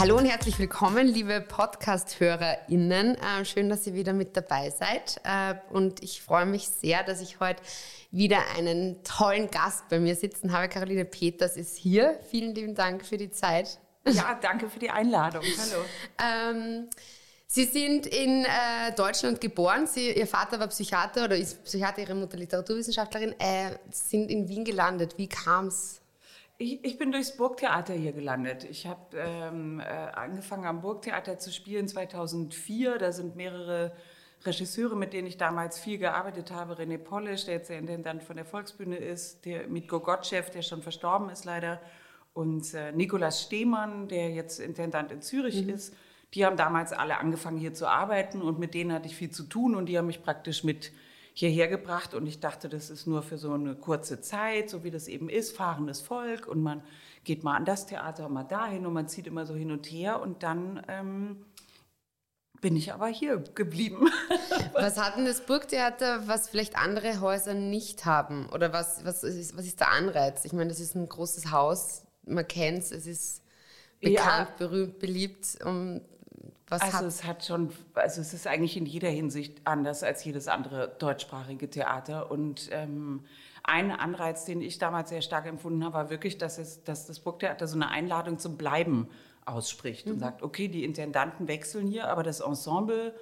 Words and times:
Hallo 0.00 0.16
und 0.16 0.26
herzlich 0.26 0.60
willkommen, 0.60 1.08
liebe 1.08 1.40
Podcast-HörerInnen. 1.40 3.16
Äh, 3.16 3.44
schön, 3.44 3.68
dass 3.68 3.84
ihr 3.84 3.94
wieder 3.94 4.12
mit 4.12 4.36
dabei 4.36 4.70
seid. 4.70 5.20
Äh, 5.24 5.56
und 5.74 6.04
ich 6.04 6.22
freue 6.22 6.46
mich 6.46 6.68
sehr, 6.68 7.02
dass 7.02 7.20
ich 7.20 7.40
heute 7.40 7.60
wieder 8.12 8.38
einen 8.56 9.02
tollen 9.02 9.50
Gast 9.50 9.88
bei 9.88 9.98
mir 9.98 10.14
sitzen 10.14 10.52
habe. 10.52 10.68
Caroline 10.68 11.04
Peters 11.04 11.56
ist 11.56 11.76
hier. 11.76 12.20
Vielen 12.30 12.54
lieben 12.54 12.76
Dank 12.76 13.04
für 13.04 13.16
die 13.16 13.32
Zeit. 13.32 13.80
Ja, 14.06 14.38
danke 14.40 14.70
für 14.70 14.78
die 14.78 14.88
Einladung. 14.88 15.42
Hallo. 15.42 15.84
ähm, 16.22 16.88
Sie 17.48 17.64
sind 17.64 18.06
in 18.06 18.44
äh, 18.44 18.92
Deutschland 18.94 19.40
geboren. 19.40 19.88
Sie, 19.88 20.12
Ihr 20.12 20.28
Vater 20.28 20.60
war 20.60 20.68
Psychiater 20.68 21.24
oder 21.24 21.36
ist 21.36 21.64
Psychiater, 21.64 22.02
Ihre 22.02 22.14
Mutter 22.14 22.36
Literaturwissenschaftlerin. 22.36 23.34
Äh, 23.40 23.70
sind 23.90 24.30
in 24.30 24.48
Wien 24.48 24.64
gelandet. 24.64 25.18
Wie 25.18 25.28
kam 25.28 25.66
es? 25.66 26.00
Ich, 26.60 26.84
ich, 26.84 26.98
bin 26.98 27.12
durchs 27.12 27.36
Burgtheater 27.36 27.94
hier 27.94 28.12
gelandet. 28.12 28.64
Ich 28.64 28.88
habe 28.88 29.16
ähm, 29.16 29.78
äh, 29.78 29.84
angefangen 29.84 30.66
am 30.66 30.80
Burgtheater 30.80 31.38
zu 31.38 31.52
spielen 31.52 31.86
2004. 31.86 32.98
Da 32.98 33.12
sind 33.12 33.36
mehrere 33.36 33.92
Regisseure, 34.44 34.96
mit 34.96 35.12
denen 35.12 35.28
ich 35.28 35.36
damals 35.36 35.78
viel 35.78 35.98
gearbeitet 35.98 36.50
habe. 36.50 36.74
René 36.74 36.98
Polisch, 36.98 37.44
der 37.44 37.54
jetzt 37.54 37.70
der 37.70 37.78
Intendant 37.78 38.24
von 38.24 38.34
der 38.34 38.44
Volksbühne 38.44 38.96
ist, 38.96 39.44
der 39.44 39.68
Mitko 39.68 40.00
Gottschew, 40.00 40.42
der 40.52 40.62
schon 40.62 40.82
verstorben 40.82 41.30
ist 41.30 41.44
leider, 41.44 41.80
und 42.34 42.74
äh, 42.74 42.90
Nikolaus 42.90 43.40
Stehmann, 43.40 44.08
der 44.08 44.30
jetzt 44.30 44.58
Intendant 44.58 45.12
in 45.12 45.22
Zürich 45.22 45.62
mhm. 45.62 45.70
ist. 45.70 45.94
Die 46.34 46.44
haben 46.44 46.56
damals 46.56 46.92
alle 46.92 47.18
angefangen 47.18 47.58
hier 47.58 47.72
zu 47.72 47.86
arbeiten 47.86 48.42
und 48.42 48.58
mit 48.58 48.74
denen 48.74 48.92
hatte 48.92 49.06
ich 49.06 49.14
viel 49.14 49.30
zu 49.30 49.44
tun 49.44 49.76
und 49.76 49.86
die 49.86 49.96
haben 49.96 50.06
mich 50.06 50.24
praktisch 50.24 50.64
mit 50.64 50.90
hierher 51.38 51.68
gebracht 51.68 52.14
und 52.14 52.26
ich 52.26 52.40
dachte, 52.40 52.68
das 52.68 52.90
ist 52.90 53.06
nur 53.06 53.22
für 53.22 53.38
so 53.38 53.52
eine 53.52 53.76
kurze 53.76 54.20
Zeit, 54.20 54.68
so 54.68 54.82
wie 54.82 54.90
das 54.90 55.06
eben 55.06 55.28
ist, 55.28 55.56
fahrendes 55.56 56.00
Volk 56.00 56.48
und 56.48 56.60
man 56.60 56.82
geht 57.22 57.44
mal 57.44 57.54
an 57.54 57.64
das 57.64 57.86
Theater, 57.86 58.28
mal 58.28 58.42
dahin 58.42 58.84
und 58.86 58.92
man 58.92 59.06
zieht 59.06 59.28
immer 59.28 59.46
so 59.46 59.54
hin 59.54 59.70
und 59.70 59.86
her 59.86 60.20
und 60.20 60.42
dann 60.42 60.82
ähm, 60.88 61.44
bin 62.60 62.74
ich 62.74 62.92
aber 62.92 63.06
hier 63.06 63.36
geblieben. 63.54 64.08
was 64.72 64.98
hat 64.98 65.16
denn 65.16 65.26
das 65.26 65.46
Burgtheater, 65.46 66.26
was 66.26 66.48
vielleicht 66.48 66.76
andere 66.76 67.20
Häuser 67.20 67.54
nicht 67.54 68.04
haben? 68.04 68.48
Oder 68.48 68.72
was, 68.72 69.04
was, 69.04 69.22
ist, 69.22 69.56
was 69.56 69.64
ist 69.64 69.78
der 69.78 69.92
Anreiz? 69.92 70.44
Ich 70.44 70.52
meine, 70.52 70.70
das 70.70 70.80
ist 70.80 70.96
ein 70.96 71.08
großes 71.08 71.52
Haus, 71.52 72.02
man 72.26 72.48
kennt 72.48 72.78
es, 72.78 72.90
es 72.90 73.06
ist 73.06 73.44
bekannt, 74.00 74.50
ja. 74.50 74.54
berühmt, 74.58 74.98
beliebt. 74.98 75.58
Um, 75.64 76.00
was 76.68 76.82
also 76.82 76.98
hat 76.98 77.04
es 77.04 77.24
hat 77.24 77.44
schon, 77.44 77.70
also 77.94 78.20
es 78.20 78.34
ist 78.34 78.46
eigentlich 78.46 78.76
in 78.76 78.84
jeder 78.84 79.08
Hinsicht 79.08 79.60
anders 79.64 80.02
als 80.02 80.24
jedes 80.24 80.48
andere 80.48 80.94
deutschsprachige 80.98 81.70
Theater. 81.70 82.30
Und 82.30 82.68
ähm, 82.72 83.24
ein 83.62 83.90
Anreiz, 83.90 84.44
den 84.44 84.60
ich 84.60 84.78
damals 84.78 85.08
sehr 85.08 85.22
stark 85.22 85.46
empfunden 85.46 85.84
habe, 85.84 85.94
war 85.94 86.10
wirklich, 86.10 86.36
dass, 86.36 86.58
es, 86.58 86.84
dass 86.84 87.06
das 87.06 87.20
Burgtheater 87.20 87.66
so 87.66 87.76
eine 87.76 87.88
Einladung 87.88 88.38
zum 88.38 88.58
Bleiben 88.58 89.08
ausspricht 89.46 90.06
mhm. 90.06 90.12
und 90.12 90.18
sagt, 90.18 90.42
okay, 90.42 90.68
die 90.68 90.84
Intendanten 90.84 91.48
wechseln 91.48 91.86
hier, 91.86 92.08
aber 92.08 92.22
das 92.22 92.40
Ensemble, 92.40 93.14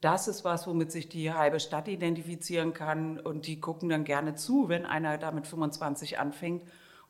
das 0.00 0.28
ist 0.28 0.44
was, 0.44 0.66
womit 0.66 0.92
sich 0.92 1.08
die 1.08 1.32
halbe 1.32 1.60
Stadt 1.60 1.88
identifizieren 1.88 2.72
kann 2.72 3.18
und 3.18 3.46
die 3.46 3.60
gucken 3.60 3.88
dann 3.88 4.04
gerne 4.04 4.34
zu, 4.34 4.68
wenn 4.68 4.86
einer 4.86 5.18
da 5.18 5.32
mit 5.32 5.46
25 5.46 6.18
anfängt 6.18 6.62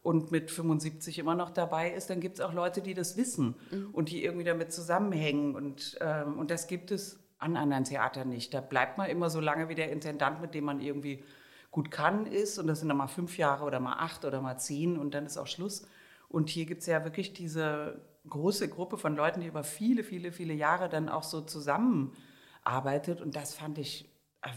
und 0.03 0.33
mit 0.33 0.51
75 0.51 1.19
immer 1.19 1.35
noch 1.35 1.51
dabei 1.51 1.93
ist, 1.93 2.11
dann 2.11 2.21
gibt 2.21 2.39
es 2.39 2.41
auch 2.45 2.53
Leute, 2.53 2.83
die 2.83 2.95
das 2.95 3.17
wissen 3.17 3.55
mhm. 3.71 3.91
und 3.93 4.11
die 4.11 4.25
irgendwie 4.25 4.45
damit 4.45 4.73
zusammenhängen. 4.73 5.55
Und, 5.55 5.97
ähm, 6.01 6.39
und 6.39 6.51
das 6.51 6.67
gibt 6.67 6.91
es 6.91 7.21
an 7.39 7.57
anderen 7.57 7.85
Theatern 7.85 8.29
nicht. 8.29 8.53
Da 8.53 8.61
bleibt 8.61 8.99
man 8.99 9.09
immer 9.09 9.31
so 9.31 9.41
lange, 9.41 9.69
wie 9.69 9.75
der 9.75 9.93
Intendant, 9.93 10.41
mit 10.41 10.55
dem 10.55 10.65
man 10.65 10.81
irgendwie 10.81 11.23
gut 11.71 11.91
kann, 11.91 12.27
ist. 12.27 12.59
Und 12.59 12.67
das 12.67 12.81
sind 12.81 12.89
dann 12.89 12.99
mal 12.99 13.07
fünf 13.07 13.39
Jahre 13.39 13.65
oder 13.65 13.81
mal 13.81 13.97
acht 13.99 14.25
oder 14.25 14.41
mal 14.41 14.59
zehn 14.59 14.99
und 14.99 15.15
dann 15.15 15.27
ist 15.27 15.39
auch 15.39 15.47
Schluss. 15.47 15.87
Und 16.29 16.49
hier 16.49 16.67
gibt 16.67 16.81
es 16.81 16.87
ja 16.87 17.05
wirklich 17.05 17.33
diese 17.33 18.01
große 18.29 18.69
Gruppe 18.69 18.99
von 18.99 19.17
Leuten, 19.17 19.41
die 19.41 19.47
über 19.47 19.65
viele, 19.65 20.03
viele, 20.03 20.33
viele 20.33 20.55
Jahre 20.55 20.89
dann 20.89 21.09
auch 21.09 21.23
so 21.25 21.41
zusammenarbeitet. 21.41 23.21
Und 23.21 23.37
das 23.37 23.55
fand 23.55 23.79
ich 23.79 24.09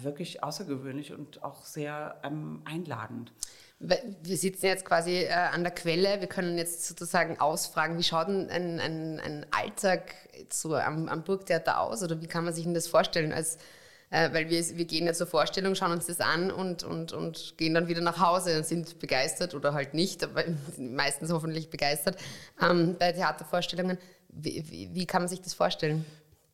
wirklich 0.02 0.44
außergewöhnlich 0.44 1.14
und 1.14 1.44
auch 1.44 1.64
sehr 1.66 2.20
ähm, 2.24 2.62
einladend. 2.66 3.32
Wir 3.80 4.38
sitzen 4.38 4.68
jetzt 4.68 4.86
quasi 4.86 5.24
äh, 5.24 5.34
an 5.34 5.63
der 5.63 5.74
Quelle. 5.74 6.22
Wir 6.22 6.28
können 6.28 6.58
jetzt 6.58 6.88
sozusagen 6.88 7.40
ausfragen, 7.40 7.97
wie 7.97 8.03
schaut 8.03 8.30
denn 8.30 8.50
ein, 8.50 8.80
ein, 8.80 9.19
ein 9.19 9.46
Alltag 9.52 10.16
so 10.50 10.75
am, 10.75 11.09
am, 11.09 11.24
Burgtheater 11.24 11.81
aus 11.81 12.02
oder 12.02 12.22
wie 12.22 12.28
kann 12.28 12.46
man 12.46 12.53
sich 12.53 12.64
denn 12.64 12.74
das 12.74 12.88
vorstellen? 12.88 13.34
Als, 13.34 13.58
äh, 14.12 14.31
weil 14.34 14.50
wir, 14.50 14.78
wir 14.78 14.85
gehen 14.85 15.06
ja 15.06 15.14
zur 15.14 15.28
Vorstellung, 15.28 15.75
schauen 15.75 15.91
uns 15.91 16.06
das 16.06 16.22
an 16.22 16.52
und, 16.52 16.84
und, 16.84 17.12
und 17.12 17.58
gehen 17.58 17.74
dann 17.74 17.90
wieder 17.90 18.02
nach 18.02 18.19
Hause 18.19 18.58
und 18.58 18.66
sind 18.66 19.00
begeistert 19.00 19.53
oder 19.53 19.74
halt 19.74 19.94
nicht, 19.94 20.24
aber 20.24 20.44
meistens 20.78 21.31
hoffentlich 21.31 21.69
begeistert 21.69 22.18
ähm, 22.62 22.96
bei 22.97 23.12
Theatervorstellungen. 23.12 23.97
Wie, 24.30 24.64
wie, 24.69 24.94
wie 24.94 25.06
kann 25.06 25.22
man 25.22 25.30
sich 25.30 25.41
das 25.41 25.53
vorstellen? 25.53 26.06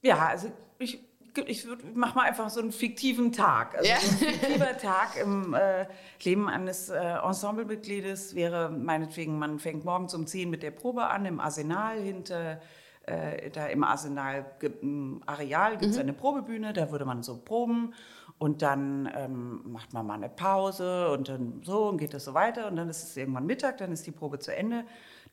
Ja, 0.01 0.27
also 0.27 0.51
ich 0.79 0.99
ich 1.45 1.67
mache 1.93 2.15
mal 2.15 2.23
einfach 2.23 2.49
so 2.49 2.59
einen 2.59 2.71
fiktiven 2.71 3.31
Tag. 3.31 3.75
Also 3.75 3.89
ja. 3.89 3.95
ein 3.95 4.01
fiktiver 4.01 4.77
Tag 4.77 5.17
im 5.21 5.53
äh, 5.53 5.85
Leben 6.23 6.49
eines 6.49 6.89
äh, 6.89 6.97
Ensemblemitgliedes 6.97 8.35
wäre 8.35 8.69
meinetwegen, 8.69 9.39
man 9.39 9.59
fängt 9.59 9.85
morgens 9.85 10.13
um 10.13 10.27
10 10.27 10.49
mit 10.49 10.63
der 10.63 10.71
Probe 10.71 11.07
an 11.07 11.25
im 11.25 11.39
Arsenal 11.39 11.99
hinter 11.99 12.59
äh, 13.05 13.49
da 13.49 13.65
im 13.67 13.83
Arsenal 13.83 14.45
im 14.81 15.21
Areal 15.25 15.77
gibt 15.77 15.91
es 15.91 15.95
mhm. 15.95 16.01
eine 16.01 16.13
Probebühne, 16.13 16.71
da 16.73 16.91
würde 16.91 17.05
man 17.05 17.23
so 17.23 17.37
proben 17.37 17.93
und 18.37 18.61
dann 18.61 19.09
ähm, 19.15 19.61
macht 19.65 19.93
man 19.93 20.05
mal 20.05 20.15
eine 20.15 20.29
Pause 20.29 21.11
und 21.11 21.29
dann 21.29 21.61
so 21.63 21.89
und 21.89 21.97
geht 21.97 22.13
das 22.13 22.25
so 22.25 22.33
weiter 22.33 22.67
und 22.67 22.75
dann 22.75 22.89
ist 22.89 23.03
es 23.03 23.17
irgendwann 23.17 23.45
Mittag, 23.45 23.77
dann 23.77 23.91
ist 23.91 24.05
die 24.05 24.11
Probe 24.11 24.39
zu 24.39 24.55
Ende. 24.55 24.83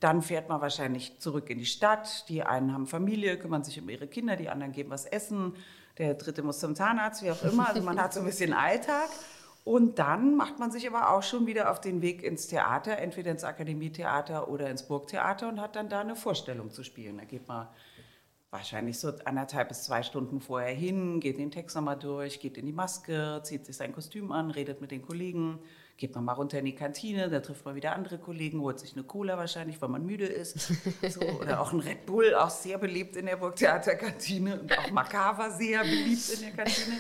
Dann 0.01 0.23
fährt 0.23 0.49
man 0.49 0.61
wahrscheinlich 0.61 1.19
zurück 1.19 1.51
in 1.51 1.59
die 1.59 1.67
Stadt. 1.67 2.29
Die 2.29 2.45
einen 2.45 2.73
haben 2.73 2.87
Familie, 2.87 3.37
kümmern 3.39 3.65
sich 3.65 3.81
um 3.81 3.89
ihre 3.89 4.07
Kinder, 4.07 4.37
die 4.37 4.49
anderen 4.49 4.73
geben 4.73 4.91
was 4.91 5.07
essen 5.07 5.55
der 5.99 6.15
dritte 6.15 6.43
muss 6.43 6.61
zum 6.61 6.75
Zahnarzt, 6.75 7.23
wie 7.23 7.31
auch 7.31 7.43
immer. 7.43 7.69
Also 7.69 7.83
man 7.83 8.01
hat 8.01 8.15
so 8.15 8.21
ein 8.21 8.27
bisschen 8.27 8.53
Alltag. 8.53 9.09
Und 9.65 9.99
dann 9.99 10.35
macht 10.35 10.59
man 10.59 10.71
sich 10.71 10.89
aber 10.89 11.11
auch 11.11 11.23
schon 11.23 11.47
wieder 11.47 11.71
auf 11.71 11.81
den 11.81 12.01
Weg 12.01 12.23
ins 12.23 12.47
Theater, 12.47 12.97
entweder 12.97 13.31
ins 13.31 13.45
Akademietheater 13.45 14.49
oder 14.49 14.71
ins 14.71 14.85
Burgtheater 14.85 15.47
und 15.49 15.61
hat 15.61 15.77
dann 15.77 15.91
da 15.91 16.01
eine 16.01 16.17
Vorstellung 16.17 16.71
zu 16.71 16.85
spielen. 16.85 17.19
Da 17.19 17.25
geht 17.25 17.47
man 17.47 17.69
wahrscheinlich 18.51 18.99
so 18.99 19.13
anderthalb 19.25 19.69
bis 19.69 19.85
zwei 19.85 20.03
Stunden 20.03 20.41
vorher 20.41 20.75
hin, 20.75 21.21
geht 21.21 21.39
den 21.39 21.51
Text 21.51 21.77
nochmal 21.77 21.99
durch, 21.99 22.41
geht 22.41 22.57
in 22.57 22.65
die 22.65 22.73
Maske, 22.73 23.41
zieht 23.43 23.67
sich 23.67 23.77
sein 23.77 23.93
Kostüm 23.93 24.33
an, 24.33 24.51
redet 24.51 24.81
mit 24.81 24.91
den 24.91 25.03
Kollegen, 25.03 25.59
geht 25.99 26.15
man 26.15 26.25
mal 26.25 26.33
runter 26.33 26.59
in 26.59 26.65
die 26.65 26.75
Kantine, 26.75 27.29
da 27.29 27.41
trifft 27.41 27.67
man 27.67 27.75
wieder 27.75 27.95
andere 27.95 28.19
Kollegen, 28.19 28.61
holt 28.61 28.81
sich 28.81 28.95
eine 28.95 29.03
Cola 29.03 29.37
wahrscheinlich, 29.37 29.83
weil 29.83 29.91
man 29.91 30.07
müde 30.07 30.27
ist. 30.27 30.73
So, 31.09 31.21
oder 31.21 31.61
auch 31.61 31.73
ein 31.73 31.81
Red 31.81 32.07
Bull, 32.07 32.35
auch 32.35 32.51
sehr 32.51 32.79
beliebt 32.79 33.17
in 33.17 33.27
der 33.27 33.37
Burgtheaterkantine 33.37 34.61
und 34.61 34.79
auch 34.79 34.91
Makava 34.91 35.51
sehr 35.51 35.81
beliebt 35.81 36.31
in 36.35 36.41
der 36.41 36.51
Kantine. 36.51 36.97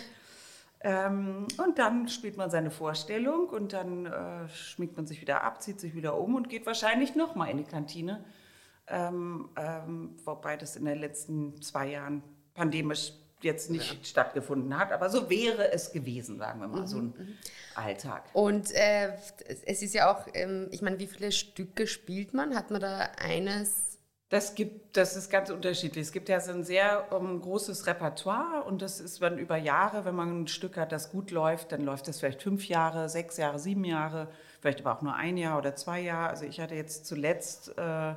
Ähm, 0.81 1.47
und 1.63 1.79
dann 1.79 2.09
spielt 2.09 2.37
man 2.37 2.51
seine 2.51 2.71
Vorstellung 2.71 3.49
und 3.49 3.73
dann 3.73 4.07
äh, 4.07 4.49
schminkt 4.49 4.97
man 4.97 5.07
sich 5.07 5.21
wieder 5.21 5.43
ab, 5.43 5.61
zieht 5.61 5.81
sich 5.81 5.95
wieder 5.95 6.17
um 6.17 6.37
und 6.37 6.49
geht 6.49 6.67
wahrscheinlich 6.67 7.17
nochmal 7.17 7.51
in 7.51 7.59
die 7.59 7.65
Kantine. 7.65 8.25
Ähm, 8.91 9.51
ähm, 9.57 10.17
wobei 10.25 10.57
das 10.57 10.77
in 10.77 10.85
den 10.85 10.99
letzten 10.99 11.61
zwei 11.61 11.91
Jahren 11.91 12.23
pandemisch 12.55 13.13
jetzt 13.43 13.71
nicht 13.71 13.93
ja. 13.93 14.05
stattgefunden 14.05 14.77
hat, 14.77 14.93
aber 14.93 15.11
so 15.11 15.31
wäre 15.31 15.73
es 15.73 15.93
gewesen, 15.93 16.39
sagen 16.39 16.61
wir 16.61 16.69
mal, 16.69 16.81
mhm. 16.83 16.87
so 16.87 16.99
ein 16.99 17.15
mhm. 17.17 17.39
Alltag. 17.75 18.25
Und 18.33 18.73
äh, 18.75 19.13
es 19.65 19.83
ist 19.83 19.95
ja 19.95 20.13
auch, 20.13 20.27
ähm, 20.35 20.69
ich 20.71 20.83
meine, 20.83 20.99
wie 20.99 21.07
viele 21.07 21.31
Stücke 21.33 21.87
spielt 21.87 22.35
man? 22.35 22.57
Hat 22.57 22.71
man 22.71 22.81
da 22.81 23.11
eines? 23.19 23.99
Das 24.29 24.55
gibt, 24.55 24.97
das 24.97 25.17
ist 25.17 25.31
ganz 25.31 25.49
unterschiedlich. 25.49 26.03
Es 26.03 26.13
gibt 26.13 26.29
ja 26.29 26.39
so 26.41 26.53
ein 26.53 26.63
sehr 26.63 27.13
um, 27.13 27.41
großes 27.41 27.87
Repertoire 27.87 28.65
und 28.65 28.83
das 28.83 29.01
ist 29.01 29.23
dann 29.23 29.39
über 29.39 29.57
Jahre, 29.57 30.05
wenn 30.05 30.15
man 30.15 30.43
ein 30.43 30.49
Stück 30.49 30.77
hat, 30.77 30.93
das 30.93 31.11
gut 31.11 31.31
läuft, 31.31 31.73
dann 31.73 31.83
läuft 31.83 32.09
das 32.09 32.19
vielleicht 32.19 32.43
fünf 32.43 32.69
Jahre, 32.69 33.09
sechs 33.09 33.39
Jahre, 33.39 33.59
sieben 33.59 33.85
Jahre, 33.85 34.29
vielleicht 34.61 34.81
aber 34.81 34.99
auch 34.99 35.03
nur 35.03 35.15
ein 35.15 35.39
Jahr 35.39 35.57
oder 35.57 35.77
zwei 35.77 36.01
Jahre. 36.01 36.29
Also 36.29 36.45
ich 36.45 36.61
hatte 36.61 36.75
jetzt 36.75 37.07
zuletzt 37.07 37.73
äh, 37.79 38.15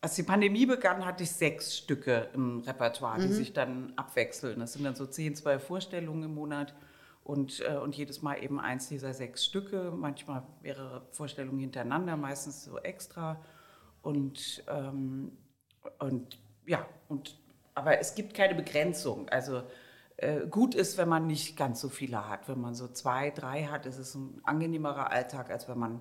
als 0.00 0.14
die 0.14 0.22
Pandemie 0.22 0.66
begann, 0.66 1.04
hatte 1.04 1.22
ich 1.24 1.32
sechs 1.32 1.76
Stücke 1.76 2.28
im 2.34 2.60
Repertoire, 2.60 3.20
die 3.20 3.28
mhm. 3.28 3.32
sich 3.32 3.52
dann 3.52 3.92
abwechseln. 3.96 4.60
Das 4.60 4.74
sind 4.74 4.84
dann 4.84 4.94
so 4.94 5.06
zehn, 5.06 5.34
zwölf 5.34 5.64
Vorstellungen 5.64 6.24
im 6.24 6.34
Monat 6.34 6.74
und, 7.24 7.60
äh, 7.60 7.76
und 7.76 7.96
jedes 7.96 8.22
Mal 8.22 8.42
eben 8.42 8.60
eins 8.60 8.88
dieser 8.88 9.12
sechs 9.12 9.44
Stücke. 9.44 9.92
Manchmal 9.94 10.44
mehrere 10.62 11.06
Vorstellungen 11.10 11.58
hintereinander, 11.58 12.16
meistens 12.16 12.64
so 12.64 12.78
extra. 12.78 13.42
Und, 14.02 14.64
ähm, 14.68 15.32
und 15.98 16.38
ja, 16.66 16.86
und, 17.08 17.38
aber 17.74 17.98
es 17.98 18.14
gibt 18.14 18.34
keine 18.34 18.54
Begrenzung. 18.54 19.28
Also 19.28 19.62
äh, 20.18 20.46
gut 20.46 20.74
ist, 20.74 20.98
wenn 20.98 21.08
man 21.08 21.26
nicht 21.26 21.56
ganz 21.56 21.80
so 21.80 21.88
viele 21.88 22.28
hat. 22.28 22.48
Wenn 22.48 22.60
man 22.60 22.74
so 22.74 22.88
zwei, 22.88 23.30
drei 23.30 23.64
hat, 23.64 23.86
ist 23.86 23.98
es 23.98 24.14
ein 24.14 24.40
angenehmerer 24.44 25.10
Alltag, 25.10 25.50
als 25.50 25.68
wenn 25.68 25.78
man 25.78 26.00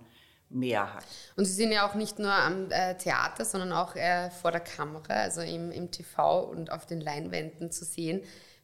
mehr 0.50 0.94
hat. 0.94 1.04
Und 1.36 1.46
Sie 1.46 1.54
sind 1.54 1.72
ja 1.72 1.88
auch 1.88 1.96
nicht 1.96 2.20
nur 2.20 2.32
am 2.32 2.72
äh, 2.72 2.96
Theater, 2.96 3.46
sondern 3.46 3.74
auch 3.74 3.96
äh, 3.96 4.30
vor 4.30 4.52
der 4.52 4.62
Kamera, 4.62 5.14
also 5.14 5.42
im, 5.42 5.72
im 5.72 5.92
TV 5.92 6.44
und 6.44 6.72
auf 6.72 6.86
den 6.86 7.02
Leinwänden 7.02 7.72
zu 7.72 7.86
sehen. 7.86 8.22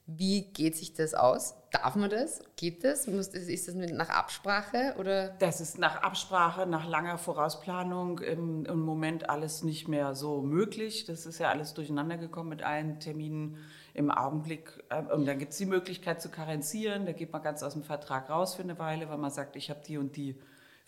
Wie 0.08 0.52
geht 0.52 0.76
sich 0.76 0.94
das 0.94 1.14
aus? 1.14 1.56
Darf 1.72 1.96
man 1.96 2.10
das? 2.10 2.42
Geht 2.58 2.84
das? 2.84 3.08
Muss, 3.08 3.28
ist 3.28 3.68
das 3.68 3.76
nach 3.76 4.10
Absprache 4.10 4.96
oder? 4.98 5.30
Das 5.40 5.62
ist 5.62 5.78
nach 5.78 6.02
Absprache, 6.02 6.66
nach 6.66 6.88
langer 6.88 7.18
Vorausplanung 7.18 8.20
im, 8.20 8.66
im 8.66 8.82
Moment 8.82 9.30
alles 9.30 9.64
nicht 9.64 9.88
mehr 9.88 10.16
so 10.16 10.42
möglich. 10.42 11.06
Das 11.06 11.26
ist 11.26 11.40
ja 11.40 11.50
alles 11.50 11.74
durcheinander 11.74 12.18
gekommen 12.18 12.50
mit 12.50 12.64
allen 12.64 13.00
Terminen 13.00 13.58
im 13.94 14.12
Augenblick. 14.12 14.84
Äh, 14.90 15.04
und 15.14 15.26
dann 15.26 15.40
gibt 15.40 15.52
es 15.54 15.58
die 15.58 15.66
Möglichkeit 15.66 16.22
zu 16.22 16.30
karenzieren. 16.30 17.06
Da 17.06 17.14
geht 17.14 17.32
man 17.32 17.42
ganz 17.42 17.64
aus 17.64 17.74
dem 17.74 17.84
Vertrag 17.84 18.30
raus 18.30 18.56
für 18.56 18.64
eine 18.64 18.80
Weile, 18.80 19.08
weil 19.08 19.18
man 19.18 19.32
sagt, 19.32 19.56
ich 19.56 19.70
habe 19.70 19.82
die 19.86 19.98
und 19.98 20.16
die 20.18 20.36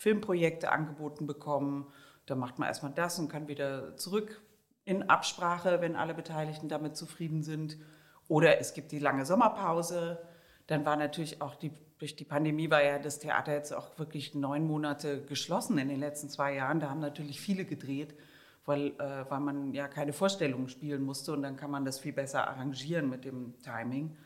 Filmprojekte 0.04 0.70
angeboten 0.70 1.28
bekommen. 1.28 1.88
Da 2.26 2.36
macht 2.36 2.60
man 2.60 2.68
erstmal 2.68 2.92
das 2.92 3.20
und 3.20 3.30
kann 3.30 3.48
wieder 3.48 3.96
zurück 3.96 4.42
in 4.84 5.10
Absprache, 5.10 5.80
wenn 5.80 5.96
alle 5.96 6.14
Beteiligten 6.14 6.68
damit 6.68 6.98
zufrieden 6.98 7.42
sind. 7.42 7.78
Oder 8.28 8.60
es 8.60 8.74
gibt 8.74 8.92
die 8.92 9.00
lange 9.00 9.26
Sommerpause. 9.26 10.20
Dann 10.68 10.86
war 10.86 10.98
natürlich 10.98 11.42
auch 11.42 11.56
die, 11.56 11.72
durch 12.00 12.18
die 12.18 12.26
Pandemie 12.26 12.70
war 12.70 12.84
ja 12.84 13.00
das 13.00 13.20
Theater 13.20 13.54
jetzt 13.54 13.74
auch 13.74 13.98
wirklich 13.98 14.36
neun 14.36 14.68
Monate 14.68 15.24
geschlossen 15.24 15.78
in 15.78 15.88
den 15.88 16.02
letzten 16.02 16.28
zwei 16.28 16.54
Jahren. 16.56 16.82
Da 16.82 16.90
haben 16.90 17.00
natürlich 17.00 17.40
viele 17.40 17.64
gedreht, 17.64 18.14
weil, 18.66 18.88
äh, 19.00 19.24
weil 19.30 19.40
man 19.40 19.74
ja 19.74 19.88
keine 19.88 20.12
Vorstellungen 20.12 20.68
spielen 20.68 21.04
musste 21.04 21.32
und 21.32 21.44
dann 21.44 21.56
kann 21.56 21.72
man 21.72 21.86
das 21.86 22.00
viel 22.00 22.14
besser 22.14 22.46
arrangieren 22.50 23.10
mit 23.10 23.24
dem 23.24 23.54
Timing. 23.62 24.18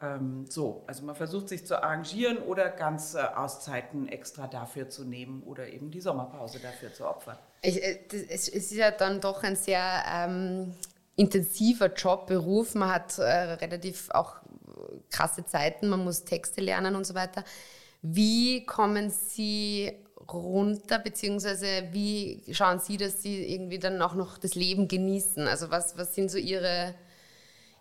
Ähm, 0.00 0.46
so, 0.48 0.84
also 0.86 1.04
man 1.04 1.16
versucht 1.16 1.48
sich 1.48 1.66
zu 1.66 1.82
arrangieren 1.82 2.38
oder 2.38 2.68
ganze 2.70 3.36
Auszeiten 3.36 4.08
extra 4.08 4.46
dafür 4.46 4.88
zu 4.88 5.04
nehmen 5.04 5.42
oder 5.42 5.68
eben 5.68 5.90
die 5.90 6.00
Sommerpause 6.00 6.60
dafür 6.60 6.92
zu 6.92 7.06
opfern. 7.06 7.36
Ich, 7.62 7.82
äh, 7.82 7.98
es 8.28 8.48
ist 8.48 8.72
ja 8.72 8.92
dann 8.92 9.20
doch 9.20 9.42
ein 9.42 9.56
sehr 9.56 10.04
ähm, 10.12 10.74
intensiver 11.16 11.92
Job, 11.92 12.28
Beruf. 12.28 12.76
Man 12.76 12.90
hat 12.90 13.18
äh, 13.18 13.22
relativ 13.22 14.08
auch 14.10 14.36
krasse 15.10 15.44
Zeiten, 15.44 15.88
man 15.88 16.04
muss 16.04 16.24
Texte 16.24 16.60
lernen 16.60 16.94
und 16.94 17.04
so 17.04 17.14
weiter. 17.14 17.42
Wie 18.00 18.64
kommen 18.64 19.10
Sie 19.10 19.92
runter, 20.32 21.00
beziehungsweise 21.00 21.88
wie 21.90 22.42
schauen 22.52 22.78
Sie, 22.78 22.96
dass 22.96 23.22
Sie 23.22 23.52
irgendwie 23.52 23.78
dann 23.80 24.00
auch 24.00 24.14
noch 24.14 24.38
das 24.38 24.54
Leben 24.54 24.86
genießen? 24.86 25.48
Also 25.48 25.70
was, 25.70 25.98
was 25.98 26.14
sind 26.14 26.30
so 26.30 26.38
Ihre 26.38 26.94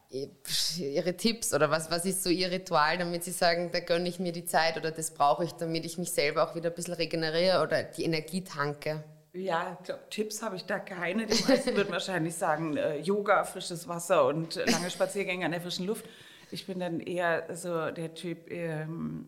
Ihre 0.09 1.18
Tipps 1.18 1.54
oder 1.54 1.69
was, 1.69 1.92
was 1.92 2.06
ist 2.06 2.24
so 2.24 2.30
Ihr 2.30 2.50
Ritual, 2.50 2.98
damit 2.98 3.24
Sie 3.24 3.31
sagen, 3.31 3.71
da 3.71 3.81
gönne 3.81 4.07
ich 4.07 4.19
mir 4.19 4.31
die 4.31 4.45
Zeit 4.45 4.77
oder 4.77 4.92
das 4.92 5.12
brauche 5.12 5.44
ich, 5.44 5.54
damit 5.54 5.86
ich 5.86 5.98
mich 5.98 6.12
selber 6.12 6.48
auch 6.48 6.56
wieder 6.56 6.69
ein 6.69 6.75
bisschen 6.75 6.94
regeneriere 6.94 7.62
oder 7.62 7.83
die 7.83 8.06
Energie 8.06 8.44
tanke? 8.44 9.04
Ja, 9.33 9.77
ich 9.77 9.86
glaube, 9.86 10.01
Tipps 10.09 10.42
habe 10.42 10.56
ich 10.56 10.65
da 10.65 10.80
keine. 10.80 11.27
Die 11.27 11.44
meisten 11.44 11.75
würden 11.75 11.92
wahrscheinlich 11.92 12.36
sagen, 12.36 12.77
äh, 12.77 12.98
Yoga, 12.98 13.44
frisches 13.44 13.88
Wasser 13.88 14.25
und 14.25 14.56
lange 14.56 14.89
Spaziergänge 14.89 15.45
an 15.45 15.51
der 15.51 15.62
frischen 15.62 15.86
Luft. 15.86 16.06
Ich 16.51 16.65
bin 16.65 16.80
dann 16.80 17.01
eher 17.01 17.45
so 17.56 17.92
der 17.92 18.13
Typ 18.13 18.50
ähm, 18.50 19.27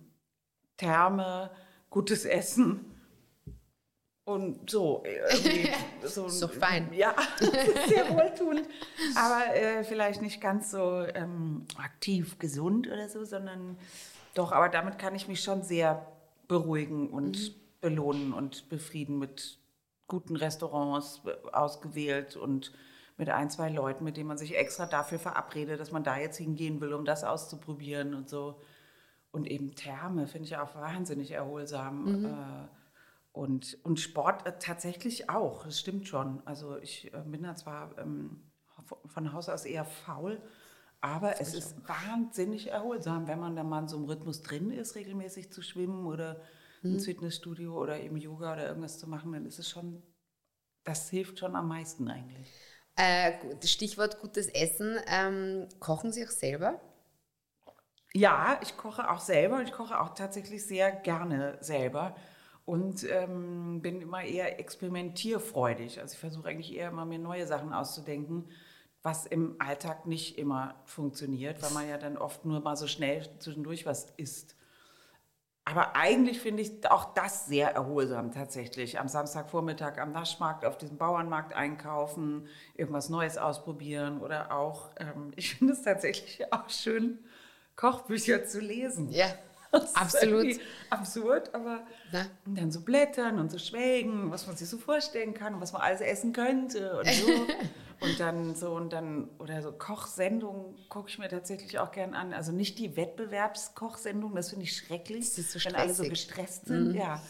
Therme, 0.78 1.52
gutes 1.90 2.26
Essen 2.26 2.99
und 4.30 4.70
so. 4.70 5.04
so 6.04 6.28
ist 6.28 6.42
doch 6.42 6.52
fein. 6.52 6.90
Ja, 6.94 7.16
sehr 7.88 8.10
wohltuend. 8.10 8.68
Aber 9.16 9.56
äh, 9.56 9.84
vielleicht 9.84 10.22
nicht 10.22 10.40
ganz 10.40 10.72
so 10.72 11.04
ähm, 11.16 11.66
aktiv 11.78 12.38
gesund 12.38 12.88
oder 12.88 13.10
so, 13.10 13.26
sondern 13.26 13.78
doch, 14.36 14.52
aber 14.52 14.70
damit 14.70 15.00
kann 15.00 15.16
ich 15.16 15.28
mich 15.28 15.42
schon 15.42 15.64
sehr 15.64 16.06
beruhigen 16.48 17.10
und 17.10 17.38
mhm. 17.38 17.56
belohnen 17.82 18.34
und 18.34 18.70
befrieden 18.70 19.18
mit 19.18 19.58
guten 20.08 20.36
Restaurants 20.36 21.22
äh, 21.26 21.52
ausgewählt 21.52 22.36
und 22.36 22.72
mit 23.18 23.30
ein, 23.30 23.50
zwei 23.50 23.70
Leuten, 23.70 24.04
mit 24.04 24.16
denen 24.16 24.28
man 24.28 24.38
sich 24.38 24.56
extra 24.56 24.86
dafür 24.86 25.20
verabredet, 25.20 25.80
dass 25.80 25.92
man 25.92 26.04
da 26.04 26.18
jetzt 26.18 26.38
hingehen 26.38 26.80
will, 26.82 26.94
um 26.94 27.04
das 27.04 27.24
auszuprobieren 27.24 28.14
und 28.14 28.30
so. 28.30 28.62
Und 29.32 29.48
eben 29.48 29.76
Therme 29.76 30.28
finde 30.28 30.48
ich 30.48 30.58
auch 30.58 30.76
wahnsinnig 30.76 31.32
erholsam. 31.32 32.04
Mhm. 32.04 32.26
Äh, 32.26 32.79
und, 33.32 33.78
und 33.84 34.00
Sport 34.00 34.46
äh, 34.48 34.58
tatsächlich 34.60 35.30
auch, 35.30 35.66
das 35.66 35.80
stimmt 35.80 36.08
schon. 36.08 36.46
Also 36.46 36.78
ich 36.78 37.14
äh, 37.14 37.22
bin 37.26 37.44
da 37.44 37.56
zwar 37.56 37.98
ähm, 37.98 38.52
von 39.06 39.34
Haus 39.34 39.50
aus 39.50 39.66
eher 39.66 39.86
faul, 39.86 40.42
aber 41.02 41.40
es 41.40 41.54
ist 41.54 41.88
wahnsinnig 41.88 42.72
erholsam, 42.72 43.28
wenn 43.28 43.40
man 43.40 43.56
da 43.56 43.64
mal 43.64 43.84
in 43.84 43.88
so 43.88 43.98
einem 43.98 44.06
Rhythmus 44.06 44.42
drin 44.42 44.72
ist, 44.72 44.96
regelmäßig 44.96 45.52
zu 45.52 45.62
schwimmen 45.62 46.06
oder 46.06 46.42
mhm. 46.82 46.96
ins 46.96 47.06
Fitnessstudio 47.06 47.80
oder 47.80 48.00
eben 48.00 48.18
Yoga 48.18 48.54
oder 48.54 48.68
irgendwas 48.68 49.00
zu 49.00 49.08
machen, 49.08 49.32
dann 49.32 49.46
ist 49.46 49.60
es 49.60 49.70
schon, 49.70 50.04
das 50.84 51.10
hilft 51.10 51.40
schon 51.40 51.56
am 51.56 51.68
meisten 51.68 52.10
eigentlich. 52.10 52.52
Äh, 52.96 53.34
Stichwort 53.66 54.20
gutes 54.20 54.48
Essen. 54.48 54.98
Ähm, 55.08 55.70
kochen 55.80 56.12
Sie 56.12 56.26
auch 56.26 56.32
selber? 56.32 56.82
Ja, 58.14 58.60
ich 58.62 58.76
koche 58.76 59.10
auch 59.10 59.22
selber. 59.22 59.62
Ich 59.62 59.72
koche 59.72 60.02
auch 60.02 60.16
tatsächlich 60.16 60.66
sehr 60.66 60.92
gerne 60.92 61.58
selber 61.62 62.16
und 62.70 63.04
ähm, 63.10 63.82
bin 63.82 64.00
immer 64.00 64.22
eher 64.22 64.60
experimentierfreudig. 64.60 66.00
Also 66.00 66.14
ich 66.14 66.20
versuche 66.20 66.50
eigentlich 66.50 66.76
eher 66.76 66.90
immer 66.90 67.04
mir 67.04 67.18
neue 67.18 67.48
Sachen 67.48 67.74
auszudenken, 67.74 68.48
was 69.02 69.26
im 69.26 69.56
Alltag 69.58 70.06
nicht 70.06 70.38
immer 70.38 70.76
funktioniert, 70.86 71.64
weil 71.64 71.72
man 71.72 71.90
ja 71.90 71.98
dann 71.98 72.16
oft 72.16 72.46
nur 72.46 72.60
mal 72.60 72.76
so 72.76 72.86
schnell 72.86 73.28
zwischendurch 73.40 73.88
was 73.88 74.12
isst. 74.18 74.56
Aber 75.66 75.96
eigentlich 75.96 76.40
finde 76.40 76.62
ich 76.62 76.90
auch 76.92 77.16
das 77.16 77.48
sehr 77.48 77.74
erholsam 77.74 78.32
tatsächlich. 78.32 79.00
Am 79.00 79.08
Samstagvormittag 79.08 79.98
am 79.98 80.14
Waschmarkt, 80.14 80.64
auf 80.64 80.78
diesem 80.78 80.98
Bauernmarkt 80.98 81.54
einkaufen, 81.54 82.48
irgendwas 82.76 83.10
Neues 83.10 83.40
ausprobieren 83.40 84.22
oder 84.22 84.52
auch, 84.52 84.92
ähm, 84.98 85.32
ich 85.36 85.56
finde 85.56 85.74
es 85.74 85.82
tatsächlich 85.82 86.54
auch 86.54 86.70
schön, 86.70 87.18
Kochbücher 87.76 88.46
zu 88.46 88.60
lesen. 88.60 89.10
Ja. 89.10 89.26
Absolut. 89.72 90.60
absurd, 90.90 91.54
aber 91.54 91.86
Na? 92.12 92.26
dann 92.46 92.72
so 92.72 92.82
blättern 92.82 93.40
und 93.40 93.52
so 93.52 93.58
schwelgen, 93.58 94.32
was 94.32 94.48
man 94.48 94.56
sich 94.58 94.68
so 94.68 94.78
vorstellen 94.78 95.34
kann 95.34 95.56
und 95.56 95.62
was 95.62 95.74
man 95.74 95.82
alles 95.82 96.02
essen 96.02 96.34
könnte 96.34 96.98
und 96.98 97.08
so. 97.08 97.28
und 98.02 98.20
dann 98.20 98.56
so 98.56 98.72
und 98.72 98.94
dann, 98.94 99.30
oder 99.40 99.62
so 99.62 99.72
Kochsendungen 99.72 100.76
gucke 100.90 101.10
ich 101.10 101.20
mir 101.20 101.30
tatsächlich 101.30 101.80
auch 101.80 101.92
gern 101.92 102.14
an. 102.14 102.34
Also 102.34 102.52
nicht 102.52 102.80
die 102.80 102.96
Wettbewerbskochsendungen, 102.96 104.36
das 104.36 104.50
finde 104.50 104.66
ich 104.66 104.76
schrecklich, 104.76 105.26
das 105.26 105.38
ist 105.38 105.52
so 105.52 105.60
wenn 105.66 105.76
alle 105.76 105.94
so 105.94 106.04
gestresst 106.04 106.66
sind. 106.66 106.90
Mhm. 106.90 106.96
Ja. 106.96 107.22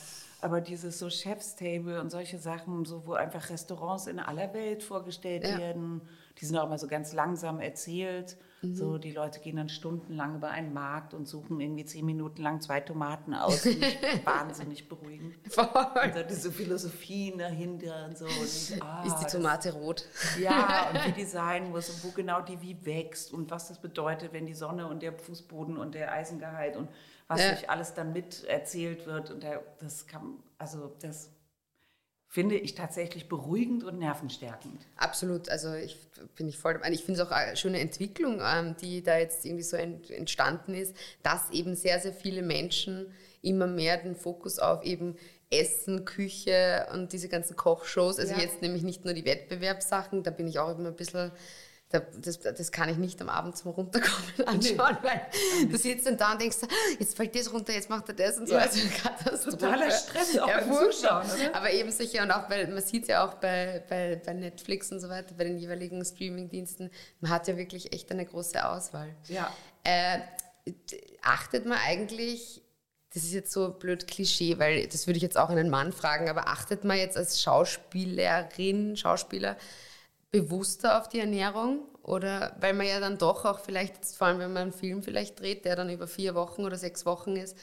Aber 0.42 0.62
dieses 0.62 1.00
so 1.00 1.10
Chef's 1.10 1.56
Table 1.56 2.00
und 2.00 2.12
solche 2.12 2.38
Sachen, 2.38 2.86
so 2.86 3.06
wo 3.06 3.14
einfach 3.14 3.50
Restaurants 3.50 4.08
in 4.08 4.20
aller 4.20 4.54
Welt 4.54 4.84
vorgestellt 4.84 5.44
ja. 5.44 5.58
werden, 5.58 6.02
die 6.40 6.46
sind 6.46 6.58
auch 6.58 6.66
immer 6.66 6.78
so 6.78 6.88
ganz 6.88 7.14
langsam 7.14 7.60
erzählt. 7.60 8.38
Mhm. 8.62 8.76
So, 8.76 8.98
die 8.98 9.12
Leute 9.12 9.40
gehen 9.40 9.58
dann 9.58 9.70
stundenlang 9.70 10.36
über 10.36 10.50
einen 10.50 10.74
Markt 10.74 11.14
und 11.14 11.28
suchen 11.28 11.60
irgendwie 11.60 11.86
zehn 11.86 12.06
Minuten 12.06 12.42
lang 12.42 12.62
zwei 12.62 12.80
Tomaten 12.80 13.34
aus. 13.34 13.66
wahnsinnig 14.24 14.88
beruhigend. 14.88 15.36
Voll. 15.50 15.68
Und 15.68 16.30
diese 16.30 16.52
Philosophien 16.52 17.38
dahinter 17.38 18.06
und 18.06 18.18
so. 18.18 18.26
Und, 18.26 18.82
ah, 18.82 19.04
ist 19.06 19.18
die 19.18 19.26
Tomate 19.26 19.70
das, 19.70 19.78
rot? 19.78 20.06
Ja, 20.40 20.90
und 20.90 21.06
wie 21.08 21.12
die 21.12 21.26
sein 21.26 21.72
muss 21.72 21.90
und 21.90 22.04
wo 22.04 22.16
genau 22.16 22.42
die 22.42 22.62
wie 22.62 22.86
wächst 22.86 23.34
und 23.34 23.52
was 23.52 23.68
das 23.68 23.80
bedeutet, 23.80 24.34
wenn 24.34 24.46
die 24.46 24.54
Sonne 24.54 24.88
und 24.88 25.04
der 25.04 25.14
Fußboden 25.14 25.78
und 25.78 25.96
der 25.96 26.12
Eisengehalt 26.12 26.78
und 26.78 26.90
was 27.28 27.42
ja. 27.42 27.52
nicht 27.52 27.70
alles 27.70 27.94
dann 27.94 28.14
mit 28.14 28.44
erzählt 28.46 29.06
wird. 29.06 29.32
Und 29.32 29.44
der, 29.44 29.62
das 29.80 30.08
kann, 30.08 30.36
also 30.58 30.96
das 31.02 31.32
finde 32.32 32.56
ich 32.56 32.76
tatsächlich 32.76 33.28
beruhigend 33.28 33.84
und 33.84 33.98
nervenstärkend. 33.98 34.86
Absolut, 34.96 35.50
also 35.50 35.74
ich 35.74 35.98
bin 36.36 36.48
ich 36.48 36.60
voll 36.60 36.74
dabei. 36.76 36.92
Ich 36.92 37.04
finde 37.04 37.20
es 37.20 37.28
auch 37.28 37.32
eine 37.32 37.58
schöne 37.58 37.80
Entwicklung, 37.80 38.40
ähm, 38.40 38.76
die 38.80 39.02
da 39.02 39.18
jetzt 39.18 39.46
irgendwie 39.46 39.64
so 39.64 39.76
entstanden 39.76 40.76
ist, 40.76 40.96
dass 41.24 41.50
eben 41.50 41.76
sehr, 41.76 42.00
sehr 42.00 42.14
viele 42.14 42.44
Menschen 42.44 43.12
immer 43.42 43.66
mehr 43.66 43.98
den 43.98 44.16
Fokus 44.16 44.60
auf 44.60 44.84
eben 44.84 45.18
Essen, 45.50 46.06
Küche 46.06 46.86
und 46.94 47.14
diese 47.14 47.30
ganzen 47.30 47.56
Kochshows, 47.56 48.20
also 48.20 48.34
ja. 48.34 48.42
jetzt 48.42 48.62
nämlich 48.62 48.84
nicht 48.84 49.06
nur 49.06 49.16
die 49.16 49.26
Wettbewerbssachen, 49.26 50.22
da 50.22 50.30
bin 50.30 50.48
ich 50.48 50.60
auch 50.60 50.78
immer 50.78 50.90
ein 50.90 50.96
bisschen 50.96 51.32
das, 51.90 52.40
das 52.40 52.72
kann 52.72 52.88
ich 52.88 52.98
nicht 52.98 53.20
am 53.20 53.30
Abend 53.30 53.58
zum 53.58 53.72
Runterkommen 53.72 54.48
anschauen, 54.48 54.98
weil 55.02 55.26
du 55.68 55.76
sitzt 55.76 56.06
dann 56.06 56.18
da 56.18 56.34
und 56.34 56.42
denkst, 56.42 56.58
jetzt 57.00 57.18
fällt 57.18 57.34
das 57.36 57.52
runter, 57.52 57.74
jetzt 57.74 57.90
macht 57.90 58.08
er 58.10 58.14
das 58.14 58.38
und 58.38 58.48
so. 58.48 58.54
Ja. 58.54 58.62
Also 58.62 58.80
Katastrophe. 59.02 59.58
Totaler 59.58 59.90
Stress 59.90 60.38
auch 60.38 60.48
ja, 60.48 60.60
beim 60.60 60.72
Zuschauen. 60.72 61.26
Oder? 61.26 61.56
Aber 61.56 61.72
eben 61.72 61.92
sicher 61.92 62.22
und 62.22 62.32
auch, 62.32 62.48
weil 62.48 62.68
man 62.68 62.84
sieht 62.84 63.08
ja 63.08 63.26
auch 63.26 63.34
bei, 63.36 63.84
bei, 63.90 64.22
bei 64.24 64.34
Netflix 64.34 64.92
und 64.92 65.00
so 65.00 65.10
weiter, 65.10 65.34
bei 65.36 65.46
den 65.46 65.58
jeweiligen 65.58 66.06
Streamingdiensten, 66.06 66.92
man 67.22 67.32
hat 67.32 67.48
ja 67.48 67.58
wirklich 67.58 67.92
echt 67.92 68.12
eine 68.12 68.26
große 68.26 68.64
Auswahl. 68.64 69.16
Ja. 69.28 69.52
Äh, 69.84 70.20
achtet 71.24 71.66
man 71.66 71.80
eigentlich 71.80 72.62
das 73.12 73.24
ist 73.24 73.34
jetzt 73.34 73.52
so 73.52 73.72
blöd 73.72 74.08
Klischee, 74.08 74.60
weil 74.60 74.86
das 74.86 75.08
würde 75.08 75.18
ich 75.18 75.24
jetzt 75.24 75.36
auch 75.36 75.50
einen 75.50 75.72
Mann 75.72 75.92
fragen, 75.92 76.30
aber 76.30 76.48
achtet 76.48 76.84
man 76.84 76.96
jetzt 76.96 77.18
als 77.18 77.42
Schauspielerin, 77.42 78.96
Schauspieler 78.96 79.58
bewusster 80.32 81.00
auf 81.00 81.08
die 81.10 81.20
Ernährung? 81.20 81.86
Oder 82.04 82.56
weil 82.60 82.74
man 82.74 82.88
ja 82.88 83.00
dann 83.00 83.18
doch 83.18 83.46
auch 83.46 83.60
vielleicht, 83.60 84.06
vor 84.06 84.28
allem 84.28 84.40
wenn 84.40 84.54
man 84.54 84.64
einen 84.64 84.72
Film 84.72 85.04
vielleicht 85.04 85.40
dreht, 85.40 85.66
der 85.66 85.76
dann 85.76 85.90
über 85.90 86.08
vier 86.08 86.34
Wochen 86.34 86.64
oder 86.64 86.78
sechs 86.78 87.06
Wochen 87.06 87.36
ist, 87.36 87.58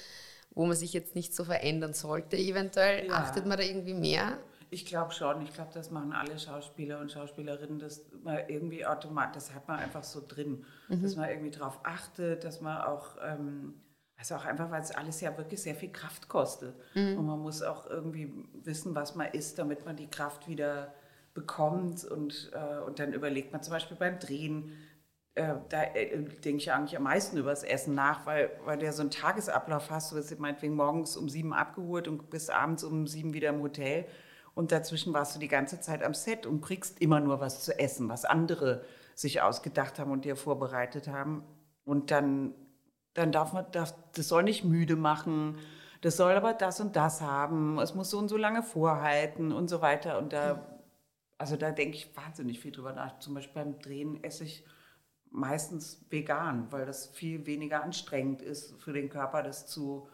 wo 0.50 0.66
man 0.66 0.76
sich 0.76 0.92
jetzt 0.92 1.14
nicht 1.14 1.34
so 1.34 1.44
verändern 1.44 1.94
sollte, 1.94 2.36
eventuell, 2.36 3.08
ja. 3.08 3.14
achtet 3.14 3.44
man 3.46 3.58
da 3.58 3.64
irgendwie 3.64 3.94
mehr? 3.94 4.38
Ich 4.70 4.84
glaube 4.84 5.12
schon. 5.12 5.42
Ich 5.42 5.52
glaube, 5.52 5.70
das 5.72 5.90
machen 5.90 6.12
alle 6.12 6.38
Schauspieler 6.38 7.00
und 7.00 7.12
Schauspielerinnen, 7.12 7.78
dass 7.78 8.04
man 8.22 8.38
irgendwie 8.48 8.84
automatisch, 8.84 9.34
das 9.34 9.54
hat 9.54 9.68
man 9.68 9.78
einfach 9.78 10.02
so 10.02 10.22
drin, 10.26 10.64
mhm. 10.88 11.02
dass 11.02 11.16
man 11.16 11.28
irgendwie 11.28 11.50
darauf 11.50 11.80
achtet, 11.84 12.44
dass 12.44 12.60
man 12.60 12.82
auch, 12.82 13.16
ähm, 13.22 13.74
also 14.16 14.34
auch 14.34 14.44
einfach, 14.44 14.70
weil 14.70 14.82
es 14.82 14.90
alles 14.90 15.20
ja 15.20 15.36
wirklich 15.36 15.62
sehr 15.62 15.74
viel 15.74 15.92
Kraft 15.92 16.28
kostet. 16.28 16.74
Mhm. 16.94 17.18
Und 17.18 17.26
man 17.26 17.38
muss 17.38 17.62
auch 17.62 17.86
irgendwie 17.86 18.32
wissen, 18.64 18.94
was 18.94 19.14
man 19.14 19.28
isst, 19.28 19.58
damit 19.58 19.84
man 19.84 19.96
die 19.96 20.08
Kraft 20.08 20.48
wieder 20.48 20.92
bekommt 21.36 22.04
und, 22.04 22.50
äh, 22.54 22.80
und 22.80 22.98
dann 22.98 23.12
überlegt 23.12 23.52
man 23.52 23.62
zum 23.62 23.72
Beispiel 23.72 23.96
beim 23.96 24.18
Drehen, 24.18 24.72
äh, 25.36 25.54
da 25.68 25.82
äh, 25.82 26.18
denke 26.18 26.62
ich 26.62 26.72
eigentlich 26.72 26.96
am 26.96 27.04
meisten 27.04 27.36
über 27.36 27.50
das 27.50 27.62
Essen 27.62 27.94
nach, 27.94 28.26
weil, 28.26 28.50
weil 28.64 28.78
du 28.78 28.86
ja 28.86 28.92
so 28.92 29.02
einen 29.02 29.10
Tagesablauf 29.10 29.90
hast, 29.90 30.10
du 30.10 30.16
wirst 30.16 30.36
meinetwegen 30.40 30.74
morgens 30.74 31.16
um 31.16 31.28
sieben 31.28 31.52
abgeholt 31.52 32.08
und 32.08 32.30
bis 32.30 32.48
abends 32.48 32.82
um 32.82 33.06
sieben 33.06 33.34
wieder 33.34 33.50
im 33.50 33.60
Hotel. 33.60 34.06
Und 34.54 34.72
dazwischen 34.72 35.12
warst 35.12 35.36
du 35.36 35.38
die 35.38 35.48
ganze 35.48 35.78
Zeit 35.80 36.02
am 36.02 36.14
Set 36.14 36.46
und 36.46 36.62
kriegst 36.62 37.02
immer 37.02 37.20
nur 37.20 37.38
was 37.38 37.62
zu 37.62 37.78
essen, 37.78 38.08
was 38.08 38.24
andere 38.24 38.82
sich 39.14 39.42
ausgedacht 39.42 39.98
haben 39.98 40.10
und 40.10 40.24
dir 40.24 40.36
vorbereitet 40.36 41.08
haben. 41.08 41.44
Und 41.84 42.10
dann, 42.10 42.54
dann 43.12 43.30
darf 43.30 43.52
man, 43.52 43.66
darf, 43.72 43.94
das 44.14 44.28
soll 44.28 44.42
nicht 44.42 44.64
müde 44.64 44.96
machen, 44.96 45.58
das 46.00 46.16
soll 46.16 46.32
aber 46.32 46.54
das 46.54 46.80
und 46.80 46.96
das 46.96 47.20
haben, 47.20 47.78
es 47.78 47.94
muss 47.94 48.08
so 48.08 48.18
und 48.18 48.28
so 48.28 48.38
lange 48.38 48.62
vorhalten 48.62 49.52
und 49.52 49.68
so 49.68 49.82
weiter. 49.82 50.16
Und 50.18 50.32
da 50.32 50.75
also 51.38 51.56
da 51.56 51.70
denke 51.70 51.96
ich 51.96 52.16
wahnsinnig 52.16 52.60
viel 52.60 52.72
drüber 52.72 52.92
nach. 52.92 53.18
Zum 53.18 53.34
Beispiel 53.34 53.62
beim 53.62 53.78
Drehen 53.78 54.22
esse 54.24 54.44
ich 54.44 54.64
meistens 55.30 56.04
vegan, 56.10 56.70
weil 56.70 56.86
das 56.86 57.08
viel 57.08 57.46
weniger 57.46 57.82
anstrengend 57.82 58.42
ist 58.42 58.80
für 58.80 58.92
den 58.92 59.08
Körper, 59.08 59.42
das 59.42 59.66
zu 59.66 60.08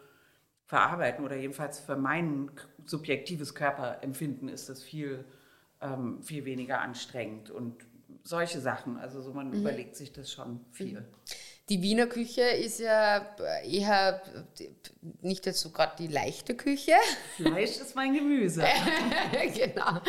verarbeiten 0.65 1.23
oder 1.23 1.35
jedenfalls 1.35 1.79
für 1.79 1.95
mein 1.95 2.51
subjektives 2.85 3.53
Körperempfinden 3.53 4.49
ist 4.49 4.69
das 4.69 4.81
viel, 4.81 5.25
ähm, 5.81 6.21
viel 6.23 6.45
weniger 6.45 6.81
anstrengend 6.81 7.51
und 7.51 7.85
solche 8.23 8.59
Sachen. 8.59 8.97
Also 8.97 9.21
so 9.21 9.33
man 9.33 9.49
mhm. 9.49 9.59
überlegt 9.59 9.95
sich 9.95 10.11
das 10.11 10.31
schon 10.31 10.61
viel. 10.71 11.05
Die 11.69 11.81
Wiener 11.81 12.07
Küche 12.07 12.41
ist 12.41 12.79
ja 12.79 13.25
eher 13.63 14.21
nicht 15.21 15.45
jetzt 15.45 15.61
so 15.61 15.69
gerade 15.69 15.93
die 15.97 16.07
leichte 16.07 16.55
Küche. 16.55 16.93
Fleisch 17.37 17.77
ist 17.77 17.95
mein 17.95 18.13
Gemüse. 18.13 18.63
genau. 19.55 20.01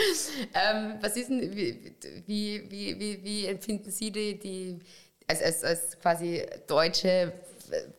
Ähm, 0.53 0.97
was 1.01 1.17
ist 1.17 1.31
denn, 1.31 1.55
wie, 1.55 1.95
wie, 2.27 2.99
wie, 2.99 3.25
wie 3.25 3.47
empfinden 3.47 3.91
Sie 3.91 4.11
die, 4.11 4.39
die 4.39 4.79
als, 5.29 5.43
als, 5.43 5.65
als 5.65 6.01
quasi 6.01 6.45
Deutsche, 6.67 7.33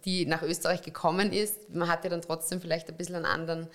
die 0.04 0.26
nach 0.26 0.42
Österreich 0.42 0.82
gekommen 0.82 1.32
ist? 1.32 1.70
Man 1.74 1.88
hat 1.88 2.04
ja 2.04 2.10
dann 2.10 2.22
trotzdem 2.22 2.60
vielleicht 2.60 2.90
ein 2.90 2.98
bisschen 2.98 3.16
einen 3.16 3.26
anderen 3.26 3.70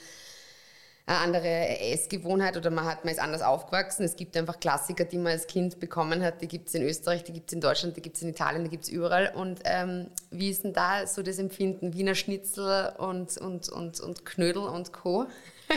eine 1.10 1.18
andere 1.18 1.80
Essgewohnheit 1.80 2.56
oder 2.56 2.70
man, 2.70 2.84
hat, 2.84 3.04
man 3.04 3.12
ist 3.12 3.18
anders 3.18 3.42
aufgewachsen. 3.42 4.04
Es 4.04 4.14
gibt 4.14 4.36
einfach 4.36 4.60
Klassiker, 4.60 5.04
die 5.04 5.18
man 5.18 5.32
als 5.32 5.48
Kind 5.48 5.80
bekommen 5.80 6.22
hat. 6.22 6.40
Die 6.40 6.46
gibt 6.46 6.68
es 6.68 6.74
in 6.74 6.82
Österreich, 6.82 7.24
die 7.24 7.32
gibt 7.32 7.50
es 7.50 7.54
in 7.54 7.60
Deutschland, 7.60 7.96
die 7.96 8.00
gibt 8.00 8.16
es 8.16 8.22
in 8.22 8.28
Italien, 8.28 8.62
die 8.62 8.70
gibt 8.70 8.84
es 8.84 8.90
überall. 8.90 9.32
Und 9.34 9.60
ähm, 9.64 10.08
wie 10.30 10.50
ist 10.50 10.62
denn 10.62 10.72
da 10.72 11.06
so 11.08 11.22
das 11.22 11.38
Empfinden? 11.38 11.94
Wiener 11.94 12.14
Schnitzel 12.14 12.92
und, 12.98 13.36
und, 13.38 13.68
und, 13.70 13.98
und 13.98 14.24
Knödel 14.24 14.62
und 14.62 14.92
Co.? 14.92 15.26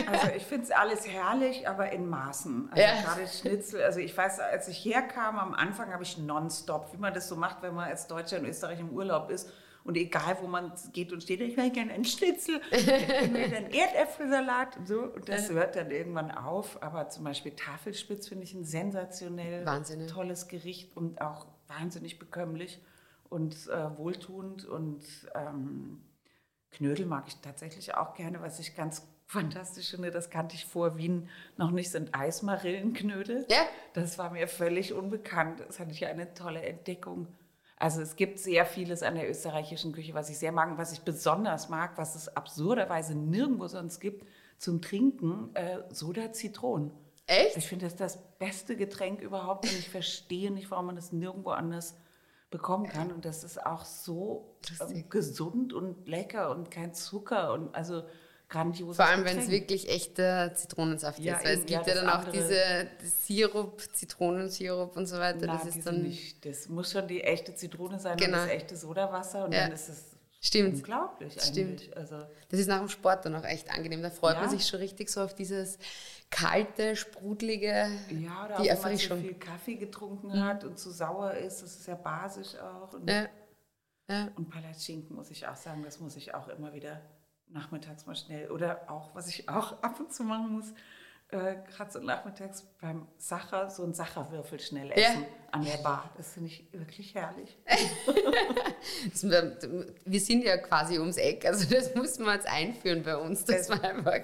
Also 0.08 0.28
ich 0.36 0.44
finde 0.44 0.64
es 0.64 0.70
alles 0.70 1.06
herrlich, 1.06 1.68
aber 1.68 1.90
in 1.90 2.08
Maßen. 2.08 2.68
Also 2.70 2.82
ja. 2.82 3.00
gerade 3.02 3.28
Schnitzel, 3.28 3.82
also 3.82 4.00
ich 4.00 4.16
weiß, 4.16 4.40
als 4.40 4.68
ich 4.68 4.84
herkam, 4.84 5.38
am 5.38 5.54
Anfang 5.54 5.92
habe 5.92 6.02
ich 6.02 6.18
nonstop, 6.18 6.92
wie 6.92 6.96
man 6.96 7.14
das 7.14 7.28
so 7.28 7.36
macht, 7.36 7.62
wenn 7.62 7.74
man 7.74 7.88
als 7.88 8.06
Deutscher 8.06 8.38
in 8.38 8.44
Österreich 8.44 8.80
im 8.80 8.90
Urlaub 8.90 9.30
ist, 9.30 9.48
und 9.84 9.98
egal, 9.98 10.38
wo 10.40 10.46
man 10.46 10.72
geht 10.94 11.12
und 11.12 11.22
steht, 11.22 11.42
ich 11.42 11.56
will 11.58 11.70
gerne 11.70 11.92
einen 11.92 12.06
Schnitzel, 12.06 12.60
ich 12.70 12.86
will 12.86 13.54
einen 13.54 13.70
Erdäpfelsalat 13.70 14.78
und 14.78 14.88
so. 14.88 15.02
Und 15.02 15.28
das 15.28 15.50
hört 15.50 15.76
dann 15.76 15.90
irgendwann 15.90 16.30
auf. 16.30 16.82
Aber 16.82 17.10
zum 17.10 17.24
Beispiel 17.24 17.52
Tafelspitz 17.52 18.28
finde 18.28 18.44
ich 18.44 18.54
ein 18.54 18.64
sensationell 18.64 19.66
Wahnsinn. 19.66 20.06
tolles 20.06 20.48
Gericht 20.48 20.96
und 20.96 21.20
auch 21.20 21.46
wahnsinnig 21.68 22.18
bekömmlich 22.18 22.80
und 23.28 23.68
äh, 23.68 23.98
wohltuend. 23.98 24.64
Und 24.64 25.04
ähm, 25.34 26.02
Knödel 26.70 27.04
mag 27.04 27.24
ich 27.28 27.36
tatsächlich 27.36 27.94
auch 27.94 28.14
gerne, 28.14 28.40
was 28.40 28.58
ich 28.58 28.74
ganz 28.74 29.06
fantastisch 29.26 29.90
finde, 29.90 30.10
das 30.10 30.30
kannte 30.30 30.54
ich 30.54 30.64
vor 30.64 30.96
Wien 30.96 31.28
noch 31.56 31.70
nicht, 31.70 31.90
sind 31.90 32.14
Eismarillenknödel. 32.14 33.46
Ja. 33.50 33.64
Das 33.92 34.18
war 34.18 34.30
mir 34.30 34.48
völlig 34.48 34.92
unbekannt. 34.92 35.60
Das 35.60 35.78
hatte 35.78 35.92
ich 35.92 36.06
eine 36.06 36.32
tolle 36.34 36.62
Entdeckung. 36.62 37.26
Also 37.84 38.00
es 38.00 38.16
gibt 38.16 38.38
sehr 38.38 38.64
vieles 38.64 39.02
an 39.02 39.14
der 39.14 39.28
österreichischen 39.28 39.92
Küche, 39.92 40.14
was 40.14 40.30
ich 40.30 40.38
sehr 40.38 40.52
mag, 40.52 40.78
was 40.78 40.92
ich 40.92 41.02
besonders 41.02 41.68
mag, 41.68 41.98
was 41.98 42.14
es 42.14 42.34
absurderweise 42.34 43.14
nirgendwo 43.14 43.68
sonst 43.68 44.00
gibt, 44.00 44.26
zum 44.56 44.80
Trinken, 44.80 45.54
äh, 45.54 45.80
Soda 45.90 46.32
Zitronen. 46.32 46.92
Echt? 47.26 47.58
Ich 47.58 47.68
finde 47.68 47.84
das 47.84 47.94
das 47.94 48.38
beste 48.38 48.74
Getränk 48.74 49.20
überhaupt 49.20 49.66
und 49.66 49.78
ich 49.78 49.90
verstehe 49.90 50.50
nicht, 50.50 50.70
warum 50.70 50.86
man 50.86 50.96
das 50.96 51.12
nirgendwo 51.12 51.50
anders 51.50 51.94
bekommen 52.48 52.86
kann. 52.86 53.12
Und 53.12 53.26
das 53.26 53.44
ist 53.44 53.66
auch 53.66 53.84
so 53.84 54.56
äh, 54.88 55.02
gesund 55.02 55.74
und 55.74 56.08
lecker 56.08 56.52
und 56.52 56.70
kein 56.70 56.94
Zucker 56.94 57.52
und 57.52 57.74
also 57.74 58.04
grandioses 58.54 58.96
Vor 58.96 59.06
allem, 59.06 59.24
wenn 59.24 59.38
es 59.38 59.50
wirklich 59.50 59.88
echter 59.88 60.54
Zitronensaft 60.54 61.18
ja, 61.18 61.36
ist. 61.36 61.44
Weil 61.44 61.54
es 61.54 61.66
gibt 61.66 61.86
ja, 61.86 61.94
ja 61.94 61.94
dann 61.94 62.08
auch 62.08 62.30
diese 62.30 62.88
Sirup, 63.22 63.82
Zitronensirup 63.92 64.96
und 64.96 65.06
so 65.06 65.18
weiter. 65.18 65.46
Na, 65.46 65.54
das 65.58 65.76
ist 65.76 65.86
dann 65.86 66.02
nicht, 66.02 66.44
das 66.44 66.68
muss 66.68 66.92
schon 66.92 67.08
die 67.08 67.22
echte 67.22 67.54
Zitrone 67.54 67.98
sein 67.98 68.16
genau. 68.16 68.38
und 68.38 68.44
das 68.44 68.54
echte 68.54 68.76
Sodawasser 68.76 69.46
und 69.46 69.52
ja. 69.52 69.64
dann 69.64 69.72
ist 69.72 69.88
es 69.88 70.04
Stimmt. 70.40 70.74
unglaublich 70.74 71.40
Stimmt. 71.40 71.96
Also 71.96 72.22
das 72.50 72.60
ist 72.60 72.68
nach 72.68 72.78
dem 72.78 72.88
Sport 72.88 73.24
dann 73.24 73.34
auch 73.34 73.44
echt 73.44 73.70
angenehm. 73.70 74.02
Da 74.02 74.10
freut 74.10 74.34
ja. 74.34 74.42
man 74.42 74.50
sich 74.50 74.66
schon 74.66 74.78
richtig 74.78 75.08
so 75.08 75.22
auf 75.22 75.34
dieses 75.34 75.78
kalte, 76.30 76.96
sprudelige, 76.96 77.88
ja, 78.10 78.44
oder 78.44 78.56
die 78.56 78.70
auch, 78.70 78.76
Erfrischung. 78.76 79.18
Wenn 79.18 79.24
man 79.24 79.34
so 79.34 79.38
viel 79.40 79.48
Kaffee 79.48 79.74
getrunken 79.76 80.28
mhm. 80.28 80.44
hat 80.44 80.64
und 80.64 80.78
zu 80.78 80.90
sauer 80.90 81.32
ist, 81.32 81.62
das 81.62 81.76
ist 81.76 81.86
ja 81.86 81.94
basisch 81.94 82.56
auch. 82.56 82.92
Und, 82.92 83.08
ja. 83.08 83.26
Ja. 84.08 84.28
und 84.36 84.50
Palatschinken 84.50 85.16
muss 85.16 85.30
ich 85.30 85.46
auch 85.46 85.56
sagen, 85.56 85.82
das 85.82 85.98
muss 85.98 86.14
ich 86.16 86.34
auch 86.34 86.48
immer 86.48 86.74
wieder 86.74 87.00
nachmittags 87.48 88.06
mal 88.06 88.16
schnell. 88.16 88.50
Oder 88.50 88.90
auch, 88.90 89.14
was 89.14 89.28
ich 89.28 89.48
auch 89.48 89.72
ab 89.82 90.00
und 90.00 90.12
zu 90.12 90.24
machen 90.24 90.52
muss, 90.52 90.72
äh, 91.30 91.56
gerade 91.74 91.90
so 91.90 92.00
nachmittags 92.00 92.64
beim 92.80 93.08
Sacher, 93.18 93.70
so 93.70 93.82
ein 93.82 93.94
Sacherwürfel 93.94 94.60
schnell 94.60 94.92
essen 94.92 95.22
ja. 95.22 95.28
an 95.50 95.64
der 95.64 95.78
Bar. 95.78 96.10
Das 96.16 96.34
finde 96.34 96.50
ich 96.50 96.68
wirklich 96.72 97.14
herrlich. 97.14 97.58
wir 100.04 100.20
sind 100.20 100.44
ja 100.44 100.58
quasi 100.58 100.98
ums 100.98 101.16
Eck, 101.16 101.46
also 101.46 101.66
das 101.74 101.94
muss 101.94 102.18
man 102.18 102.36
jetzt 102.36 102.46
einführen 102.46 103.02
bei 103.02 103.16
uns, 103.16 103.44
dass 103.44 103.68
wir 103.68 103.82
einfach 103.82 104.20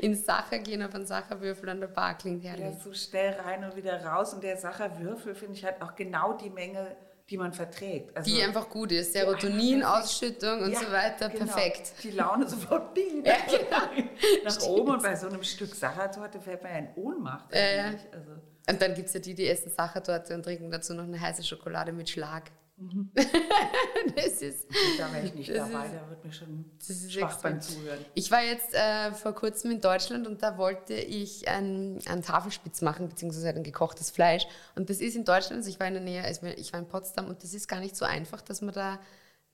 ins 0.00 0.24
Sacher 0.24 0.60
gehen 0.60 0.82
auf 0.82 0.94
einen 0.94 1.06
Sacherwürfel 1.06 1.68
an 1.68 1.80
der 1.80 1.88
Bar, 1.88 2.16
klingt 2.16 2.44
herrlich. 2.44 2.64
Ja, 2.64 2.72
so 2.72 2.94
schnell 2.94 3.34
rein 3.40 3.64
und 3.64 3.76
wieder 3.76 4.02
raus 4.04 4.32
und 4.32 4.42
der 4.42 4.56
Sacherwürfel 4.56 5.34
finde 5.34 5.54
ich 5.54 5.64
halt 5.64 5.82
auch 5.82 5.96
genau 5.96 6.34
die 6.34 6.50
Menge 6.50 6.96
die 7.30 7.38
man 7.38 7.52
verträgt. 7.52 8.14
Also 8.16 8.30
die 8.30 8.42
einfach 8.42 8.68
gut 8.68 8.92
ist. 8.92 9.12
Serotoninausschüttung 9.14 10.62
und 10.62 10.72
ja, 10.72 10.80
so 10.80 10.92
weiter, 10.92 11.28
genau. 11.30 11.44
perfekt. 11.46 11.92
Die 12.02 12.10
Laune 12.10 12.48
sofort 12.48 12.96
ding, 12.96 13.24
ja, 13.24 13.36
genau. 13.46 14.08
nach 14.44 14.62
oben 14.62 14.92
und 14.92 15.02
bei 15.02 15.16
so 15.16 15.28
einem 15.28 15.42
Stück 15.42 15.74
Sachertorte 15.74 16.40
fällt 16.40 16.62
man 16.62 16.72
ja 16.72 16.78
in 16.78 16.88
Ohnmacht. 16.96 17.52
Äh, 17.52 17.96
also. 18.12 18.32
Und 18.68 18.80
dann 18.80 18.94
gibt 18.94 19.08
es 19.08 19.14
ja 19.14 19.20
die, 19.20 19.34
die 19.34 19.48
essen 19.48 19.70
Sachertorte 19.70 20.34
und 20.34 20.42
trinken 20.42 20.70
dazu 20.70 20.94
noch 20.94 21.04
eine 21.04 21.20
heiße 21.20 21.42
Schokolade 21.42 21.92
mit 21.92 22.10
Schlag. 22.10 22.50
Mhm. 22.76 23.10
das 24.16 24.42
ist. 24.42 24.66
Da 24.98 25.12
wäre 25.12 25.26
ich 25.26 25.34
nicht 25.34 25.50
dabei, 25.50 25.86
ist, 25.86 25.94
da 25.94 26.10
wird 26.10 26.24
mir 26.24 26.32
schon 26.32 26.64
schwach 27.08 27.40
beim 27.40 27.60
Zuhören. 27.60 28.04
Ich 28.14 28.30
war 28.30 28.42
jetzt 28.42 28.74
äh, 28.74 29.12
vor 29.12 29.32
kurzem 29.32 29.70
in 29.70 29.80
Deutschland 29.80 30.26
und 30.26 30.42
da 30.42 30.58
wollte 30.58 30.94
ich 30.94 31.46
einen, 31.48 32.00
einen 32.06 32.22
Tafelspitz 32.22 32.82
machen, 32.82 33.08
beziehungsweise 33.08 33.48
ein 33.48 33.62
gekochtes 33.62 34.10
Fleisch. 34.10 34.46
Und 34.74 34.90
das 34.90 34.98
ist 34.98 35.14
in 35.14 35.24
Deutschland, 35.24 35.58
also 35.58 35.70
ich 35.70 35.78
war 35.78 35.86
in 35.86 35.94
der 35.94 36.02
Nähe, 36.02 36.24
also 36.24 36.46
ich 36.46 36.72
war 36.72 36.80
in 36.80 36.88
Potsdam 36.88 37.28
und 37.28 37.44
das 37.44 37.54
ist 37.54 37.68
gar 37.68 37.80
nicht 37.80 37.96
so 37.96 38.04
einfach, 38.04 38.40
dass 38.42 38.60
man 38.60 38.74
da 38.74 38.98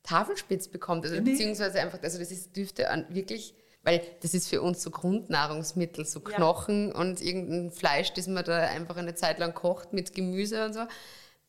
Tafelspitz 0.03 0.69
bekommt. 0.69 1.05
Also, 1.05 1.21
beziehungsweise 1.21 1.79
einfach, 1.81 2.03
also 2.03 2.19
das 2.19 2.31
ist, 2.31 2.57
dürfte 2.57 2.87
wirklich 3.11 3.55
weil 3.83 4.03
das 4.21 4.35
ist 4.35 4.49
für 4.49 4.61
uns 4.61 4.83
so 4.83 4.91
Grundnahrungsmittel, 4.91 6.05
so 6.05 6.21
Knochen 6.21 6.89
ja. 6.89 6.95
und 6.97 7.23
irgendein 7.23 7.71
Fleisch, 7.71 8.13
das 8.13 8.27
man 8.27 8.45
da 8.45 8.59
einfach 8.59 8.97
eine 8.97 9.15
Zeit 9.15 9.39
lang 9.39 9.55
kocht 9.55 9.93
mit 9.93 10.15
Gemüse 10.15 10.67
und 10.67 10.75
so. 10.75 10.81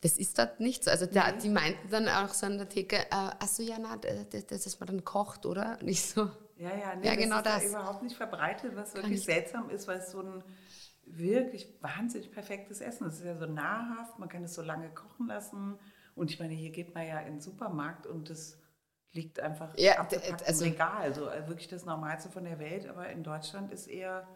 Das 0.01 0.17
ist 0.17 0.37
dort 0.39 0.59
nicht 0.59 0.83
so. 0.83 0.89
Also 0.89 1.05
da, 1.05 1.31
die 1.31 1.49
meinten 1.49 1.89
dann 1.89 2.07
auch 2.09 2.33
so 2.33 2.47
an 2.47 2.57
der 2.57 2.67
Theke, 2.67 2.97
äh, 2.97 3.05
achso, 3.11 3.61
ja, 3.61 3.77
na, 3.79 3.97
das, 3.97 4.47
das, 4.47 4.63
das 4.63 4.79
man 4.79 4.87
dann 4.87 5.03
kocht, 5.03 5.45
oder? 5.45 5.77
Nicht 5.81 6.03
so. 6.03 6.31
Ja, 6.57 6.75
ja, 6.75 6.95
nee, 6.95 7.07
ja 7.07 7.15
genau 7.15 7.41
das. 7.41 7.63
Ist 7.63 7.73
das. 7.73 7.81
überhaupt 7.81 8.03
nicht 8.03 8.15
verbreitet, 8.15 8.75
was 8.75 8.93
Kann 8.93 9.03
wirklich 9.03 9.19
ich. 9.19 9.25
seltsam 9.25 9.69
ist, 9.69 9.87
weil 9.87 9.99
es 9.99 10.11
so 10.11 10.21
ein 10.21 10.43
wirklich 11.05 11.67
wahnsinnig 11.81 12.31
perfektes 12.31 12.81
Essen 12.81 13.07
ist. 13.07 13.15
Es 13.15 13.19
ist 13.19 13.25
ja 13.25 13.37
so 13.37 13.45
nahrhaft, 13.45 14.19
man 14.19 14.29
kann 14.29 14.43
es 14.43 14.53
so 14.53 14.61
lange 14.61 14.89
kochen 14.89 15.27
lassen. 15.27 15.79
Und 16.15 16.31
ich 16.31 16.39
meine, 16.39 16.53
hier 16.53 16.71
geht 16.71 16.93
man 16.93 17.05
ja 17.05 17.19
in 17.19 17.33
den 17.33 17.41
Supermarkt 17.41 18.05
und 18.05 18.29
das 18.29 18.57
liegt 19.13 19.39
einfach 19.39 19.77
ja, 19.77 19.99
abgepackt 19.99 20.47
also, 20.47 20.65
im 20.65 20.71
Regal. 20.71 21.01
Also 21.01 21.25
wirklich 21.47 21.67
das 21.67 21.85
Normalste 21.85 22.29
von 22.29 22.43
der 22.43 22.59
Welt. 22.59 22.87
Aber 22.87 23.09
in 23.09 23.23
Deutschland 23.23 23.71
ist 23.71 23.87
eher 23.87 24.27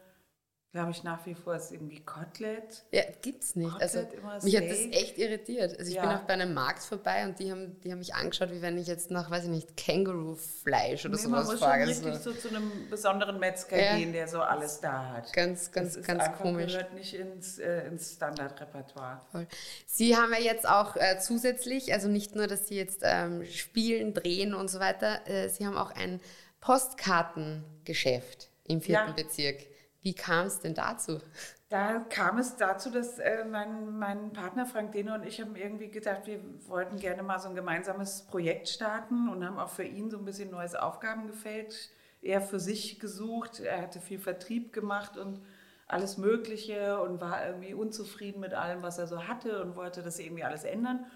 glaube 0.76 0.92
ich, 0.92 1.04
nach 1.06 1.26
wie 1.26 1.36
vor 1.36 1.56
ist 1.56 1.72
irgendwie 1.72 2.02
Kotelett. 2.02 2.84
Ja, 2.92 3.04
gibt's 3.22 3.56
nicht. 3.56 3.74
also, 3.80 4.00
mich 4.44 4.58
hat 4.58 4.70
das 4.70 4.80
echt 4.92 5.18
irritiert. 5.18 5.80
Also 5.80 5.90
ich 5.90 5.96
ja. 5.96 6.02
bin 6.02 6.12
auch 6.12 6.24
bei 6.24 6.34
einem 6.34 6.54
Markt 6.54 6.84
vorbei 6.84 7.24
und 7.24 7.40
die 7.40 7.50
haben, 7.50 7.80
die 7.80 7.94
haben 7.94 8.00
mich 8.00 8.14
angeschaut, 8.14 8.52
wie 8.52 8.62
wenn 8.62 8.78
ich 8.78 8.86
jetzt 8.86 9.10
nach, 9.10 9.32
weiß 9.32 9.46
ich 9.46 9.52
nicht, 9.52 9.78
Känguru-Fleisch 9.78 11.06
oder 11.06 11.16
nee, 11.16 11.22
sowas 11.22 11.54
frage. 11.54 11.86
Man 11.86 11.88
muss 11.88 11.98
schon 12.00 12.10
richtig 12.12 12.24
so 12.24 12.34
zu 12.34 12.50
einem 12.50 12.90
besonderen 12.90 13.40
Metzger 13.40 13.82
ja. 13.82 13.96
gehen, 13.96 14.12
der 14.12 14.28
so 14.28 14.42
alles 14.42 14.82
da 14.82 15.14
hat. 15.14 15.32
Ganz, 15.32 15.72
ganz, 15.72 15.94
das 15.94 16.06
ganz 16.06 16.24
einfach, 16.24 16.42
komisch. 16.42 16.74
gehört 16.74 16.94
nicht 16.94 17.14
ins, 17.14 17.58
äh, 17.58 17.88
ins 17.88 18.12
Standardrepertoire. 18.12 19.22
Voll. 19.32 19.48
Sie 19.86 20.18
haben 20.18 20.34
ja 20.34 20.42
jetzt 20.42 20.68
auch 20.68 20.98
äh, 20.98 21.20
zusätzlich, 21.22 21.94
also 21.94 22.10
nicht 22.10 22.36
nur, 22.36 22.48
dass 22.48 22.68
Sie 22.68 22.76
jetzt 22.76 23.00
ähm, 23.04 23.46
spielen, 23.46 24.14
drehen 24.14 24.54
und 24.54 24.70
so 24.70 24.82
weiter, 24.82 25.26
äh, 25.26 25.48
Sie 25.48 25.66
haben 25.66 25.78
auch 25.78 25.92
ein 25.92 26.20
Postkartengeschäft 26.60 28.50
im 28.68 28.82
vierten 28.82 29.12
ja. 29.16 29.24
Bezirk. 29.24 29.74
Wie 30.06 30.14
kam 30.14 30.46
es 30.46 30.60
denn 30.60 30.76
dazu? 30.76 31.20
Da 31.70 31.98
kam 31.98 32.38
es 32.38 32.58
dazu, 32.58 32.92
dass 32.92 33.18
äh, 33.18 33.44
mein, 33.44 33.98
mein 33.98 34.34
Partner 34.34 34.68
Frank 34.68 34.92
Dehne 34.92 35.16
und 35.16 35.26
ich 35.26 35.42
haben 35.42 35.56
irgendwie 35.56 35.90
gedacht, 35.90 36.28
wir 36.28 36.40
wollten 36.68 37.00
gerne 37.00 37.24
mal 37.24 37.40
so 37.40 37.50
ein 37.50 37.56
gemeinsames 37.56 38.22
Projekt 38.28 38.70
starten 38.70 39.30
und 39.30 39.44
haben 39.44 39.58
auch 39.58 39.70
für 39.70 39.84
ihn 39.84 40.12
so 40.12 40.20
ein 40.20 40.26
bisschen 40.26 40.52
neues 40.52 40.76
Aufgabengefeld 40.76 41.90
eher 42.22 42.40
für 42.40 42.60
sich 42.60 43.00
gesucht. 43.00 43.62
Er 43.62 43.82
hatte 43.82 44.00
viel 44.00 44.20
Vertrieb 44.20 44.74
gemacht 44.74 45.18
und 45.18 45.42
alles 45.88 46.20
Mögliche 46.20 47.02
und 47.02 47.20
war 47.20 47.44
irgendwie 47.44 47.74
unzufrieden 47.74 48.42
mit 48.42 48.54
allem, 48.54 48.84
was 48.84 49.00
er 49.00 49.08
so 49.08 49.28
hatte 49.28 49.60
und 49.64 49.76
wollte 49.76 50.04
das 50.04 50.20
irgendwie 50.20 50.44
alles 50.44 50.66
ändern. 50.66 51.08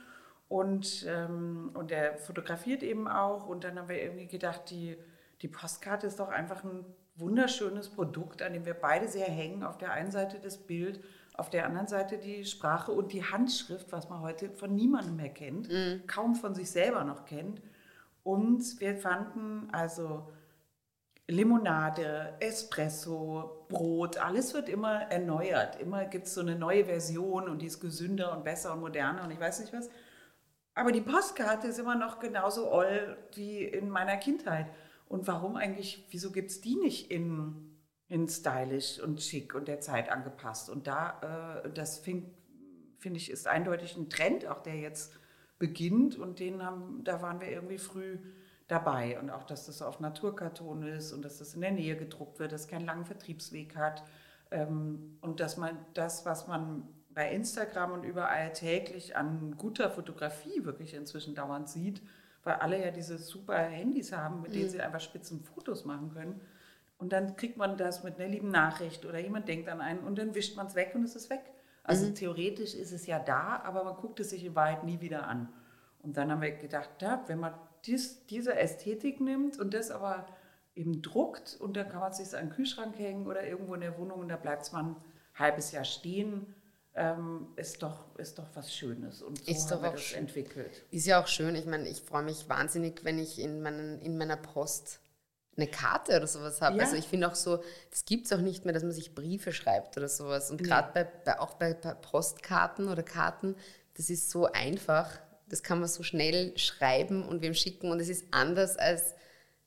Und, 0.47 1.05
ähm, 1.07 1.69
und 1.75 1.91
er 1.91 2.17
fotografiert 2.17 2.81
eben 2.81 3.07
auch. 3.07 3.45
Und 3.45 3.63
dann 3.63 3.77
haben 3.77 3.87
wir 3.87 4.01
irgendwie 4.01 4.25
gedacht, 4.25 4.71
die, 4.71 4.97
die 5.41 5.47
Postkarte 5.47 6.07
ist 6.07 6.19
doch 6.19 6.29
einfach 6.29 6.63
ein 6.63 6.85
wunderschönes 7.15 7.89
Produkt, 7.89 8.41
an 8.41 8.53
dem 8.53 8.65
wir 8.65 8.73
beide 8.73 9.07
sehr 9.07 9.27
hängen. 9.27 9.63
Auf 9.63 9.77
der 9.77 9.91
einen 9.91 10.11
Seite 10.11 10.39
das 10.39 10.57
Bild, 10.57 11.03
auf 11.33 11.49
der 11.49 11.65
anderen 11.65 11.87
Seite 11.87 12.17
die 12.17 12.45
Sprache 12.45 12.91
und 12.91 13.13
die 13.13 13.23
Handschrift, 13.23 13.91
was 13.91 14.09
man 14.09 14.21
heute 14.21 14.49
von 14.51 14.75
niemandem 14.75 15.15
mehr 15.15 15.29
kennt, 15.29 15.69
mhm. 15.69 16.03
kaum 16.07 16.35
von 16.35 16.55
sich 16.55 16.71
selber 16.71 17.03
noch 17.03 17.25
kennt. 17.25 17.61
Und 18.23 18.79
wir 18.79 18.97
fanden 18.97 19.69
also 19.71 20.29
Limonade, 21.27 22.33
Espresso, 22.39 23.65
Brot, 23.69 24.17
alles 24.17 24.53
wird 24.53 24.67
immer 24.67 25.03
erneuert. 25.11 25.79
Immer 25.79 26.05
gibt 26.05 26.25
es 26.25 26.33
so 26.33 26.41
eine 26.41 26.55
neue 26.55 26.85
Version 26.85 27.47
und 27.47 27.61
die 27.61 27.67
ist 27.67 27.79
gesünder 27.79 28.35
und 28.35 28.43
besser 28.43 28.73
und 28.73 28.81
moderner 28.81 29.23
und 29.23 29.31
ich 29.31 29.39
weiß 29.39 29.59
nicht 29.59 29.71
was. 29.71 29.89
Aber 30.73 30.91
die 30.91 31.01
Postkarte 31.01 31.67
ist 31.67 31.79
immer 31.79 31.95
noch 31.95 32.19
genauso 32.19 32.71
oll 32.71 33.17
wie 33.33 33.63
in 33.63 33.89
meiner 33.89 34.17
Kindheit. 34.17 34.67
Und 35.09 35.27
warum 35.27 35.57
eigentlich, 35.57 36.07
wieso 36.11 36.31
gibt 36.31 36.51
es 36.51 36.61
die 36.61 36.75
nicht 36.75 37.11
in, 37.11 37.75
in 38.07 38.29
stylisch 38.29 39.01
und 39.01 39.21
schick 39.21 39.55
und 39.55 39.67
der 39.67 39.81
Zeit 39.81 40.09
angepasst? 40.09 40.69
Und 40.69 40.87
da, 40.87 41.63
äh, 41.65 41.73
das 41.73 41.97
finde 41.97 42.31
ich, 43.01 43.29
ist 43.29 43.47
eindeutig 43.47 43.97
ein 43.97 44.09
Trend, 44.09 44.45
auch 44.45 44.61
der 44.61 44.77
jetzt 44.77 45.11
beginnt 45.57 46.17
und 46.17 46.39
den 46.39 46.63
haben, 46.63 47.03
da 47.03 47.21
waren 47.21 47.41
wir 47.41 47.49
irgendwie 47.49 47.79
früh 47.79 48.19
dabei. 48.67 49.19
Und 49.19 49.31
auch, 49.31 49.43
dass 49.43 49.65
das 49.65 49.81
auf 49.81 49.99
Naturkarton 49.99 50.83
ist 50.83 51.11
und 51.11 51.25
dass 51.25 51.39
das 51.39 51.55
in 51.55 51.61
der 51.61 51.71
Nähe 51.71 51.97
gedruckt 51.97 52.37
wird, 52.37 52.51
dass 52.51 52.61
es 52.61 52.67
keinen 52.67 52.85
langen 52.85 53.05
Vertriebsweg 53.05 53.75
hat. 53.75 54.03
Ähm, 54.51 55.17
und 55.21 55.39
dass 55.39 55.57
man 55.57 55.75
das, 55.95 56.23
was 56.23 56.47
man 56.47 56.87
bei 57.09 57.31
Instagram 57.31 57.93
und 57.93 58.03
überall 58.03 58.53
täglich 58.53 59.17
an 59.17 59.57
guter 59.57 59.89
Fotografie 59.89 60.63
wirklich 60.65 60.93
inzwischen 60.93 61.33
dauernd 61.33 61.67
sieht, 61.67 62.03
weil 62.49 62.57
alle 62.57 62.83
ja 62.83 62.89
diese 62.89 63.19
super 63.19 63.57
Handys 63.57 64.11
haben, 64.11 64.41
mit 64.41 64.55
denen 64.55 64.65
mhm. 64.65 64.69
sie 64.69 64.81
einfach 64.81 64.99
spitzen 64.99 65.43
Fotos 65.43 65.85
machen 65.85 66.11
können. 66.11 66.41
Und 66.97 67.13
dann 67.13 67.35
kriegt 67.35 67.57
man 67.57 67.77
das 67.77 68.03
mit 68.03 68.19
einer 68.19 68.27
lieben 68.27 68.49
Nachricht 68.49 69.05
oder 69.05 69.19
jemand 69.19 69.47
denkt 69.47 69.69
an 69.69 69.81
einen 69.81 69.99
und 69.99 70.17
dann 70.17 70.33
wischt 70.33 70.57
man 70.57 70.65
es 70.65 70.73
weg 70.73 70.93
und 70.95 71.03
es 71.03 71.15
ist 71.15 71.29
weg. 71.29 71.43
Also 71.83 72.07
mhm. 72.07 72.15
theoretisch 72.15 72.73
ist 72.73 72.91
es 72.91 73.05
ja 73.05 73.19
da, 73.19 73.61
aber 73.63 73.83
man 73.83 73.95
guckt 73.95 74.19
es 74.19 74.31
sich 74.31 74.43
in 74.43 74.55
Wahrheit 74.55 74.83
nie 74.83 74.99
wieder 74.99 75.27
an. 75.27 75.47
Und 76.01 76.17
dann 76.17 76.31
haben 76.31 76.41
wir 76.41 76.51
gedacht, 76.51 76.89
ja, 77.01 77.23
wenn 77.27 77.39
man 77.39 77.53
dies, 77.85 78.25
diese 78.25 78.57
Ästhetik 78.57 79.21
nimmt 79.21 79.59
und 79.59 79.75
das 79.75 79.91
aber 79.91 80.25
eben 80.75 81.03
druckt 81.03 81.55
und 81.59 81.77
dann 81.77 81.87
kann 81.87 81.99
man 81.99 82.11
es 82.11 82.17
sich 82.17 82.35
an 82.35 82.47
den 82.47 82.55
Kühlschrank 82.55 82.97
hängen 82.97 83.27
oder 83.27 83.45
irgendwo 83.45 83.75
in 83.75 83.81
der 83.81 83.97
Wohnung 83.97 84.21
und 84.21 84.29
da 84.29 84.37
bleibt 84.37 84.63
es 84.63 84.71
mal 84.71 84.83
ein 84.83 84.95
halbes 85.35 85.71
Jahr 85.71 85.85
stehen 85.85 86.47
ähm, 86.99 87.47
ist, 87.55 87.81
doch, 87.81 88.13
ist 88.17 88.37
doch 88.37 88.47
was 88.55 88.75
Schönes. 88.75 89.21
Und 89.21 89.43
so 89.43 89.51
ist 89.51 89.71
haben 89.71 89.83
wir 89.83 89.91
das 89.91 90.01
schön. 90.01 90.19
entwickelt. 90.19 90.83
Ist 90.91 91.07
ja 91.07 91.21
auch 91.21 91.27
schön. 91.27 91.55
Ich 91.55 91.65
meine, 91.65 91.87
ich 91.87 92.01
freue 92.01 92.23
mich 92.23 92.49
wahnsinnig, 92.49 93.05
wenn 93.05 93.17
ich 93.17 93.39
in, 93.39 93.61
meinen, 93.61 94.01
in 94.01 94.17
meiner 94.17 94.35
Post 94.35 94.99
eine 95.55 95.67
Karte 95.67 96.17
oder 96.17 96.27
sowas 96.27 96.61
habe. 96.61 96.77
Ja. 96.77 96.83
Also 96.83 96.97
ich 96.97 97.07
finde 97.07 97.29
auch 97.29 97.35
so, 97.35 97.63
das 97.89 98.03
gibt 98.03 98.25
es 98.25 98.33
auch 98.33 98.41
nicht 98.41 98.65
mehr, 98.65 98.73
dass 98.73 98.83
man 98.83 98.91
sich 98.91 99.15
Briefe 99.15 99.53
schreibt 99.53 99.95
oder 99.97 100.09
sowas. 100.09 100.51
Und 100.51 100.61
gerade 100.61 100.91
bei, 100.93 101.03
bei, 101.03 101.39
auch 101.39 101.53
bei, 101.53 101.73
bei 101.73 101.93
Postkarten 101.93 102.89
oder 102.89 103.03
Karten, 103.03 103.55
das 103.95 104.09
ist 104.09 104.29
so 104.29 104.47
einfach. 104.47 105.09
Das 105.47 105.63
kann 105.63 105.79
man 105.79 105.87
so 105.87 106.03
schnell 106.03 106.57
schreiben 106.57 107.27
und 107.27 107.41
wem 107.41 107.53
schicken 107.53 107.91
und 107.91 108.01
es 108.01 108.09
ist 108.09 108.25
anders 108.31 108.77
als 108.77 109.15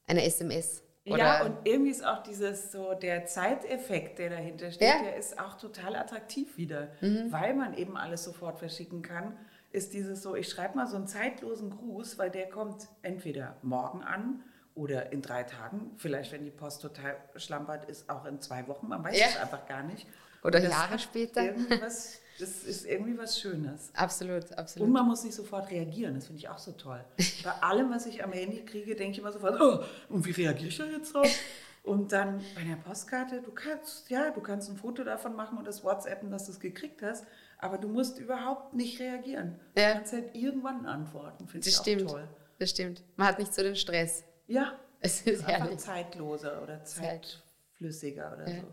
eine 0.06 0.24
SMS. 0.24 0.81
Oder? 1.04 1.18
Ja, 1.18 1.44
und 1.44 1.56
irgendwie 1.64 1.90
ist 1.90 2.06
auch 2.06 2.22
dieses 2.22 2.70
so 2.70 2.94
der 2.94 3.26
Zeiteffekt, 3.26 4.20
der 4.20 4.30
dahinter 4.30 4.70
steht, 4.70 4.88
ja. 4.88 5.02
der 5.02 5.16
ist 5.16 5.38
auch 5.40 5.54
total 5.54 5.96
attraktiv 5.96 6.56
wieder, 6.56 6.92
mhm. 7.00 7.32
weil 7.32 7.54
man 7.54 7.74
eben 7.74 7.96
alles 7.96 8.22
sofort 8.22 8.60
verschicken 8.60 9.02
kann. 9.02 9.36
Ist 9.72 9.94
dieses 9.94 10.22
so, 10.22 10.36
ich 10.36 10.48
schreibe 10.48 10.76
mal 10.76 10.86
so 10.86 10.96
einen 10.96 11.08
zeitlosen 11.08 11.70
Gruß, 11.70 12.18
weil 12.18 12.30
der 12.30 12.48
kommt 12.48 12.86
entweder 13.02 13.56
morgen 13.62 14.02
an 14.02 14.44
oder 14.74 15.12
in 15.12 15.22
drei 15.22 15.42
Tagen, 15.42 15.90
vielleicht 15.96 16.30
wenn 16.30 16.44
die 16.44 16.50
Post 16.50 16.82
total 16.82 17.16
schlampert 17.34 17.86
ist, 17.86 18.08
auch 18.08 18.24
in 18.24 18.40
zwei 18.40 18.68
Wochen, 18.68 18.88
man 18.88 19.02
weiß 19.02 19.18
ja. 19.18 19.26
es 19.26 19.36
einfach 19.38 19.66
gar 19.66 19.82
nicht. 19.82 20.06
Oder 20.44 20.60
Jahre 20.60 20.98
später. 20.98 21.42
Irgendwas 21.42 22.20
das 22.42 22.64
ist 22.64 22.84
irgendwie 22.84 23.16
was 23.16 23.40
Schönes. 23.40 23.90
Absolut, 23.94 24.52
absolut. 24.58 24.86
Und 24.86 24.92
man 24.92 25.06
muss 25.06 25.22
nicht 25.24 25.34
sofort 25.34 25.70
reagieren, 25.70 26.14
das 26.14 26.26
finde 26.26 26.40
ich 26.40 26.48
auch 26.48 26.58
so 26.58 26.72
toll. 26.72 27.02
Bei 27.44 27.52
allem, 27.62 27.90
was 27.90 28.06
ich 28.06 28.22
am 28.22 28.32
Handy 28.32 28.64
kriege, 28.64 28.96
denke 28.96 29.12
ich 29.12 29.18
immer 29.18 29.32
sofort, 29.32 29.60
oh, 29.60 29.84
und 30.08 30.26
wie 30.26 30.32
reagiere 30.32 30.68
ich 30.68 30.76
da 30.76 30.84
jetzt 30.84 31.14
drauf? 31.14 31.28
Und 31.84 32.12
dann 32.12 32.40
bei 32.54 32.62
der 32.62 32.76
Postkarte, 32.76 33.42
du 33.42 33.50
kannst, 33.50 34.08
ja, 34.08 34.30
du 34.30 34.40
kannst 34.40 34.70
ein 34.70 34.76
Foto 34.76 35.02
davon 35.02 35.34
machen 35.34 35.58
und 35.58 35.66
das 35.66 35.82
WhatsAppen, 35.82 36.30
dass 36.30 36.46
du 36.46 36.52
es 36.52 36.60
gekriegt 36.60 37.02
hast, 37.02 37.26
aber 37.58 37.78
du 37.78 37.88
musst 37.88 38.18
überhaupt 38.18 38.74
nicht 38.74 39.00
reagieren. 39.00 39.58
Ja. 39.76 39.88
Du 39.88 39.94
kannst 39.94 40.12
halt 40.12 40.34
irgendwann 40.34 40.86
antworten, 40.86 41.48
finde 41.48 41.68
ich 41.68 41.74
stimmt. 41.74 42.06
auch 42.06 42.12
toll. 42.12 42.28
Das 42.58 42.70
stimmt. 42.70 43.02
Man 43.16 43.26
hat 43.28 43.38
nicht 43.38 43.52
so 43.52 43.62
den 43.62 43.76
Stress. 43.76 44.24
Ja. 44.46 44.78
Es 45.00 45.22
ist 45.22 45.44
einfach 45.44 45.76
zeitloser 45.76 46.62
oder 46.62 46.84
zeitflüssiger 46.84 48.34
oder 48.34 48.48
ja. 48.48 48.60
so. 48.60 48.66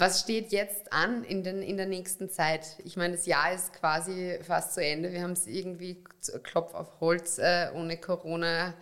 Was 0.00 0.20
steht 0.20 0.50
jetzt 0.50 0.94
an 0.94 1.24
in, 1.24 1.44
den, 1.44 1.60
in 1.60 1.76
der 1.76 1.84
nächsten 1.84 2.30
Zeit? 2.30 2.78
Ich 2.84 2.96
meine, 2.96 3.16
das 3.16 3.26
Jahr 3.26 3.52
ist 3.52 3.74
quasi 3.74 4.38
fast 4.40 4.72
zu 4.72 4.82
Ende. 4.82 5.12
Wir 5.12 5.20
haben 5.20 5.32
es 5.32 5.46
irgendwie 5.46 6.02
Klopf 6.42 6.72
auf 6.72 7.00
Holz 7.00 7.36
äh, 7.36 7.68
ohne 7.74 7.98
Corona. 7.98 8.72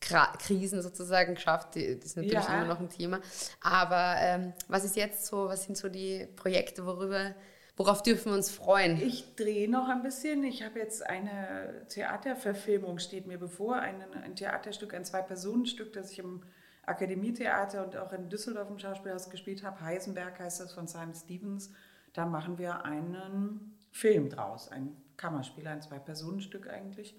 Krisen 0.00 0.80
sozusagen 0.80 1.34
geschafft. 1.34 1.74
Das 1.74 1.82
ist 1.82 2.16
natürlich 2.16 2.44
ja. 2.44 2.62
immer 2.62 2.72
noch 2.72 2.80
ein 2.80 2.88
Thema. 2.88 3.20
Aber 3.60 4.14
ähm, 4.20 4.52
was 4.68 4.84
ist 4.84 4.96
jetzt 4.96 5.26
so, 5.26 5.48
was 5.48 5.64
sind 5.64 5.76
so 5.76 5.88
die 5.90 6.26
Projekte, 6.36 6.86
worüber, 6.86 7.34
worauf 7.76 8.02
dürfen 8.02 8.30
wir 8.30 8.36
uns 8.36 8.50
freuen? 8.50 9.02
Ich 9.02 9.34
drehe 9.34 9.68
noch 9.68 9.88
ein 9.88 10.02
bisschen. 10.02 10.42
Ich 10.44 10.62
habe 10.62 10.78
jetzt 10.78 11.04
eine 11.04 11.84
Theaterverfilmung, 11.88 12.98
steht 12.98 13.26
mir 13.26 13.38
bevor, 13.38 13.76
ein, 13.76 14.02
ein 14.24 14.36
Theaterstück, 14.36 14.94
ein 14.94 15.04
Zwei-Personen-Stück, 15.04 15.92
das 15.92 16.12
ich 16.12 16.20
im 16.20 16.42
Akademietheater 16.86 17.84
und 17.84 17.96
auch 17.96 18.12
in 18.12 18.28
Düsseldorf 18.28 18.70
im 18.70 18.78
Schauspielhaus 18.78 19.30
gespielt 19.30 19.62
habe. 19.62 19.80
Heisenberg 19.80 20.38
heißt 20.38 20.60
das 20.60 20.72
von 20.72 20.86
Simon 20.86 21.14
Stevens. 21.14 21.70
Da 22.12 22.26
machen 22.26 22.58
wir 22.58 22.84
einen 22.84 23.78
Film 23.92 24.30
draus, 24.30 24.68
ein 24.68 24.96
Kammerspiel, 25.16 25.66
ein 25.66 25.82
Zwei-Personen-Stück 25.82 26.68
eigentlich. 26.68 27.14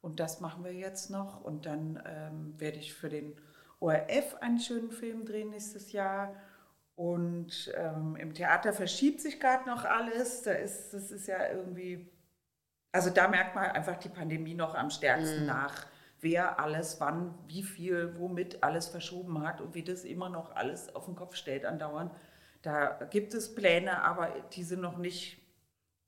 Und 0.00 0.20
das 0.20 0.40
machen 0.40 0.64
wir 0.64 0.72
jetzt 0.72 1.10
noch. 1.10 1.42
Und 1.42 1.66
dann 1.66 2.02
ähm, 2.06 2.54
werde 2.58 2.78
ich 2.78 2.94
für 2.94 3.08
den 3.08 3.36
ORF 3.80 4.36
einen 4.40 4.58
schönen 4.58 4.90
Film 4.90 5.24
drehen 5.24 5.50
nächstes 5.50 5.92
Jahr. 5.92 6.34
Und 6.96 7.72
ähm, 7.74 8.16
im 8.16 8.34
Theater 8.34 8.72
verschiebt 8.72 9.20
sich 9.20 9.40
gerade 9.40 9.68
noch 9.68 9.84
alles. 9.84 10.42
Da 10.42 10.52
ist, 10.52 10.92
das 10.92 11.10
ist 11.10 11.26
ja 11.26 11.50
irgendwie, 11.50 12.08
also 12.92 13.10
da 13.10 13.28
merkt 13.28 13.54
man 13.54 13.64
einfach 13.70 13.96
die 13.96 14.08
Pandemie 14.08 14.54
noch 14.54 14.74
am 14.74 14.90
stärksten 14.90 15.44
mm. 15.44 15.46
nach, 15.46 15.86
wer 16.24 16.58
alles, 16.58 17.00
wann, 17.00 17.34
wie 17.46 17.62
viel, 17.62 18.18
womit 18.18 18.64
alles 18.64 18.88
verschoben 18.88 19.46
hat 19.46 19.60
und 19.60 19.74
wie 19.74 19.84
das 19.84 20.04
immer 20.04 20.30
noch 20.30 20.56
alles 20.56 20.92
auf 20.96 21.04
den 21.04 21.14
Kopf 21.14 21.36
stellt 21.36 21.64
andauernd. 21.64 22.10
Da 22.62 22.98
gibt 23.10 23.34
es 23.34 23.54
Pläne, 23.54 24.02
aber 24.02 24.30
die 24.52 24.64
sind 24.64 24.80
noch 24.80 24.96
nicht 24.96 25.38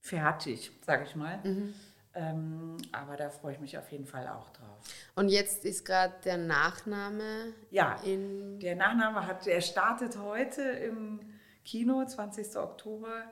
fertig, 0.01 0.73
sage 0.85 1.05
ich 1.05 1.15
mal. 1.15 1.39
Mhm. 1.45 1.75
Ähm, 2.15 2.77
aber 2.93 3.19
da 3.19 3.29
freue 3.29 3.53
ich 3.53 3.61
mich 3.61 3.77
auf 3.77 3.93
jeden 3.93 4.07
Fall 4.07 4.27
auch 4.29 4.49
drauf. 4.51 4.79
Und 5.17 5.29
jetzt 5.29 5.67
ist 5.67 5.85
gerade 5.85 6.15
der 6.25 6.39
Nachname. 6.39 7.53
Ja, 7.71 8.01
der 8.03 8.75
Nachname 8.75 9.27
hat, 9.27 9.45
der 9.45 9.61
startet 9.61 10.19
heute 10.19 10.63
im 10.63 11.21
Kino, 11.63 12.03
20. 12.03 12.57
Oktober. 12.57 13.25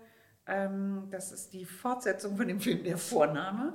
Ähm, 0.47 1.09
das 1.11 1.33
ist 1.33 1.55
die 1.55 1.65
Fortsetzung 1.65 2.37
von 2.37 2.47
dem 2.47 2.61
Film 2.61 2.85
Der 2.85 2.99
Vorname. 2.99 3.75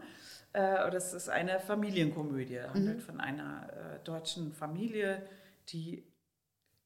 Äh, 0.53 0.89
das 0.91 1.13
ist 1.13 1.29
eine 1.29 1.59
Familienkomödie, 1.59 2.62
handelt 2.62 2.97
mhm. 2.97 3.01
von 3.01 3.19
einer 3.19 3.69
äh, 3.71 4.03
deutschen 4.03 4.53
Familie, 4.53 5.21
die 5.69 6.03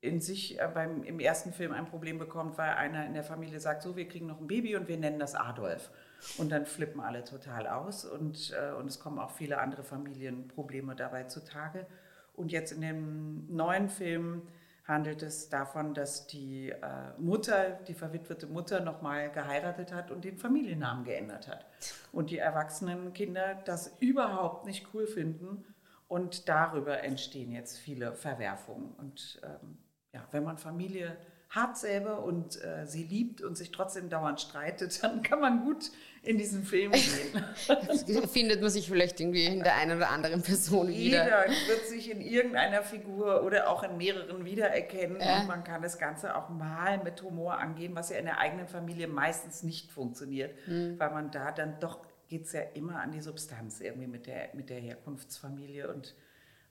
in 0.03 0.19
sich 0.19 0.59
äh, 0.59 0.69
beim, 0.73 1.03
im 1.03 1.19
ersten 1.19 1.53
Film 1.53 1.71
ein 1.71 1.85
Problem 1.85 2.19
bekommt, 2.19 2.57
weil 2.57 2.71
einer 2.71 3.05
in 3.05 3.13
der 3.13 3.23
Familie 3.23 3.59
sagt, 3.61 3.81
so, 3.81 3.95
wir 3.95 4.07
kriegen 4.07 4.27
noch 4.27 4.41
ein 4.41 4.47
Baby 4.47 4.75
und 4.75 4.89
wir 4.89 4.97
nennen 4.97 5.17
das 5.17 5.33
Adolf. 5.33 5.91
Und 6.37 6.51
dann 6.51 6.65
flippen 6.65 6.99
alle 6.99 7.23
total 7.23 7.67
aus 7.67 8.05
und, 8.05 8.53
äh, 8.53 8.73
und 8.73 8.87
es 8.87 8.99
kommen 8.99 9.19
auch 9.19 9.31
viele 9.31 9.59
andere 9.59 9.83
Familienprobleme 9.83 10.95
dabei 10.95 11.23
zutage. 11.23 11.87
Und 12.33 12.51
jetzt 12.51 12.71
in 12.71 12.81
dem 12.81 13.55
neuen 13.55 13.87
Film 13.87 14.41
handelt 14.85 15.23
es 15.23 15.49
davon, 15.49 15.93
dass 15.93 16.27
die 16.27 16.69
äh, 16.69 16.77
Mutter, 17.17 17.71
die 17.87 17.93
verwitwete 17.93 18.47
Mutter, 18.47 18.81
nochmal 18.81 19.31
geheiratet 19.31 19.93
hat 19.93 20.11
und 20.11 20.25
den 20.25 20.37
Familiennamen 20.37 21.05
geändert 21.05 21.47
hat. 21.47 21.65
Und 22.11 22.29
die 22.29 22.37
erwachsenen 22.37 23.13
Kinder 23.13 23.55
das 23.65 23.95
überhaupt 23.99 24.65
nicht 24.65 24.87
cool 24.93 25.07
finden. 25.07 25.65
Und 26.07 26.49
darüber 26.49 27.01
entstehen 27.03 27.51
jetzt 27.51 27.77
viele 27.77 28.13
Verwerfungen. 28.13 28.91
Und 28.97 29.41
ähm, 29.43 29.77
ja, 30.11 30.27
wenn 30.31 30.43
man 30.43 30.57
Familie 30.57 31.17
hat 31.53 31.77
selber 31.77 32.23
und 32.23 32.61
äh, 32.63 32.85
sie 32.87 33.03
liebt 33.03 33.41
und 33.41 33.55
sich 33.55 33.71
trotzdem 33.71 34.09
dauernd 34.09 34.41
streitet, 34.41 35.03
dann 35.03 35.21
kann 35.21 35.39
man 35.39 35.63
gut 35.63 35.91
in 36.23 36.37
diesen 36.37 36.63
Film 36.63 36.91
gehen. 36.93 38.27
Findet 38.27 38.61
man 38.61 38.69
sich 38.71 38.87
vielleicht 38.87 39.19
irgendwie 39.19 39.45
in 39.45 39.61
der 39.61 39.75
einen 39.75 39.97
oder 39.97 40.09
anderen 40.09 40.41
Person 40.41 40.87
wieder. 40.87 41.23
Jeder 41.23 41.45
wird 41.67 41.85
sich 41.85 42.09
in 42.09 42.21
irgendeiner 42.21 42.81
Figur 42.81 43.43
oder 43.43 43.69
auch 43.69 43.83
in 43.83 43.97
mehreren 43.97 44.45
wiedererkennen 44.45 45.19
äh. 45.19 45.41
und 45.41 45.47
man 45.47 45.63
kann 45.63 45.81
das 45.81 45.99
Ganze 45.99 46.35
auch 46.35 46.49
mal 46.49 46.97
mit 47.03 47.21
Humor 47.21 47.59
angehen, 47.59 47.93
was 47.93 48.09
ja 48.09 48.17
in 48.17 48.25
der 48.25 48.39
eigenen 48.39 48.67
Familie 48.67 49.07
meistens 49.07 49.63
nicht 49.63 49.91
funktioniert, 49.91 50.55
mhm. 50.65 50.97
weil 50.97 51.11
man 51.11 51.29
da 51.29 51.51
dann 51.51 51.79
doch 51.79 51.99
geht 52.29 52.45
es 52.45 52.53
ja 52.53 52.61
immer 52.73 52.99
an 53.01 53.11
die 53.11 53.21
Substanz 53.21 53.79
irgendwie 53.79 54.07
mit 54.07 54.25
der, 54.25 54.49
mit 54.53 54.69
der 54.69 54.79
Herkunftsfamilie 54.79 55.93
und 55.93 56.15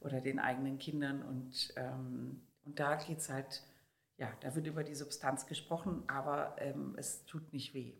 oder 0.01 0.21
den 0.21 0.41
eigenen 0.41 0.79
Kindern 0.79 1.23
und 1.23 1.73
ähm, 1.77 2.41
und 2.65 2.79
da 2.79 2.97
geht 2.97 3.19
es 3.19 3.29
halt, 3.29 3.63
ja, 4.23 4.33
da 4.39 4.55
wird 4.55 4.69
über 4.69 4.85
die 4.85 4.95
Substanz 4.95 5.47
gesprochen, 5.47 6.05
aber 6.07 6.55
ähm, 6.61 6.95
es 6.97 7.27
tut 7.27 7.53
nicht 7.53 7.75
weh. 7.75 7.93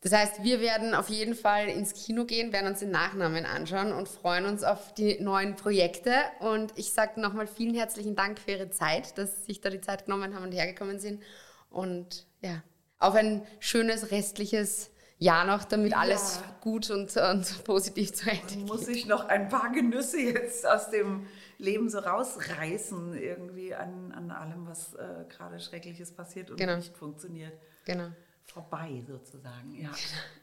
Das 0.00 0.12
heißt, 0.12 0.42
wir 0.42 0.60
werden 0.60 0.92
auf 0.92 1.08
jeden 1.08 1.36
Fall 1.36 1.68
ins 1.68 1.94
Kino 1.94 2.24
gehen, 2.24 2.52
werden 2.52 2.66
uns 2.66 2.80
den 2.80 2.90
Nachnamen 2.90 3.46
anschauen 3.46 3.92
und 3.92 4.08
freuen 4.08 4.44
uns 4.44 4.64
auf 4.64 4.92
die 4.92 5.20
neuen 5.20 5.54
Projekte. 5.54 6.16
Und 6.40 6.72
ich 6.76 6.92
sage 6.92 7.20
nochmal 7.20 7.46
vielen 7.46 7.76
herzlichen 7.76 8.16
Dank 8.16 8.40
für 8.40 8.50
Ihre 8.50 8.70
Zeit, 8.70 9.16
dass 9.16 9.36
Sie 9.36 9.44
sich 9.44 9.60
da 9.60 9.70
die 9.70 9.80
Zeit 9.80 10.06
genommen 10.06 10.34
haben 10.34 10.42
und 10.42 10.52
hergekommen 10.52 10.98
sind. 10.98 11.22
Und 11.70 12.26
ja, 12.42 12.64
auf 12.98 13.14
ein 13.14 13.46
schönes 13.60 14.10
restliches 14.10 14.90
Jahr 15.24 15.44
noch, 15.44 15.64
damit 15.64 15.92
ja. 15.92 15.98
alles 15.98 16.40
gut 16.60 16.90
und, 16.90 17.16
und 17.16 17.64
positiv 17.64 18.12
zu 18.12 18.30
Ende 18.30 18.46
geht. 18.46 18.66
Muss 18.66 18.86
ich 18.86 19.06
noch 19.06 19.28
ein 19.28 19.48
paar 19.48 19.72
Genüsse 19.72 20.20
jetzt 20.20 20.66
aus 20.66 20.90
dem 20.90 21.26
Leben 21.58 21.88
so 21.88 21.98
rausreißen, 21.98 23.16
irgendwie 23.16 23.74
an, 23.74 24.12
an 24.12 24.30
allem, 24.30 24.66
was 24.66 24.94
äh, 24.94 25.24
gerade 25.28 25.58
Schreckliches 25.58 26.12
passiert 26.12 26.50
und 26.50 26.58
genau. 26.58 26.76
nicht 26.76 26.96
funktioniert. 26.96 27.54
Genau. 27.84 28.08
Vorbei 28.44 29.02
sozusagen, 29.06 29.74
ja. 29.74 29.90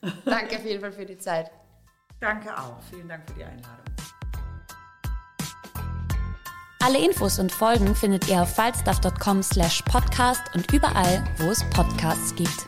Danke 0.26 0.58
auf 0.58 0.66
jeden 0.66 0.82
Fall 0.82 0.92
für 0.92 1.06
die 1.06 1.18
Zeit. 1.18 1.52
Danke 2.20 2.56
auch. 2.58 2.82
Vielen 2.90 3.08
Dank 3.08 3.28
für 3.30 3.36
die 3.36 3.44
Einladung. 3.44 3.86
Alle 6.84 6.98
Infos 6.98 7.38
und 7.38 7.52
Folgen 7.52 7.96
findet 7.96 8.28
ihr 8.28 8.42
auf 8.42 8.56
falstaff.com 8.56 9.44
slash 9.44 9.84
podcast 9.84 10.42
und 10.56 10.74
überall, 10.74 11.24
wo 11.38 11.52
es 11.52 11.64
Podcasts 11.70 12.34
gibt. 12.36 12.68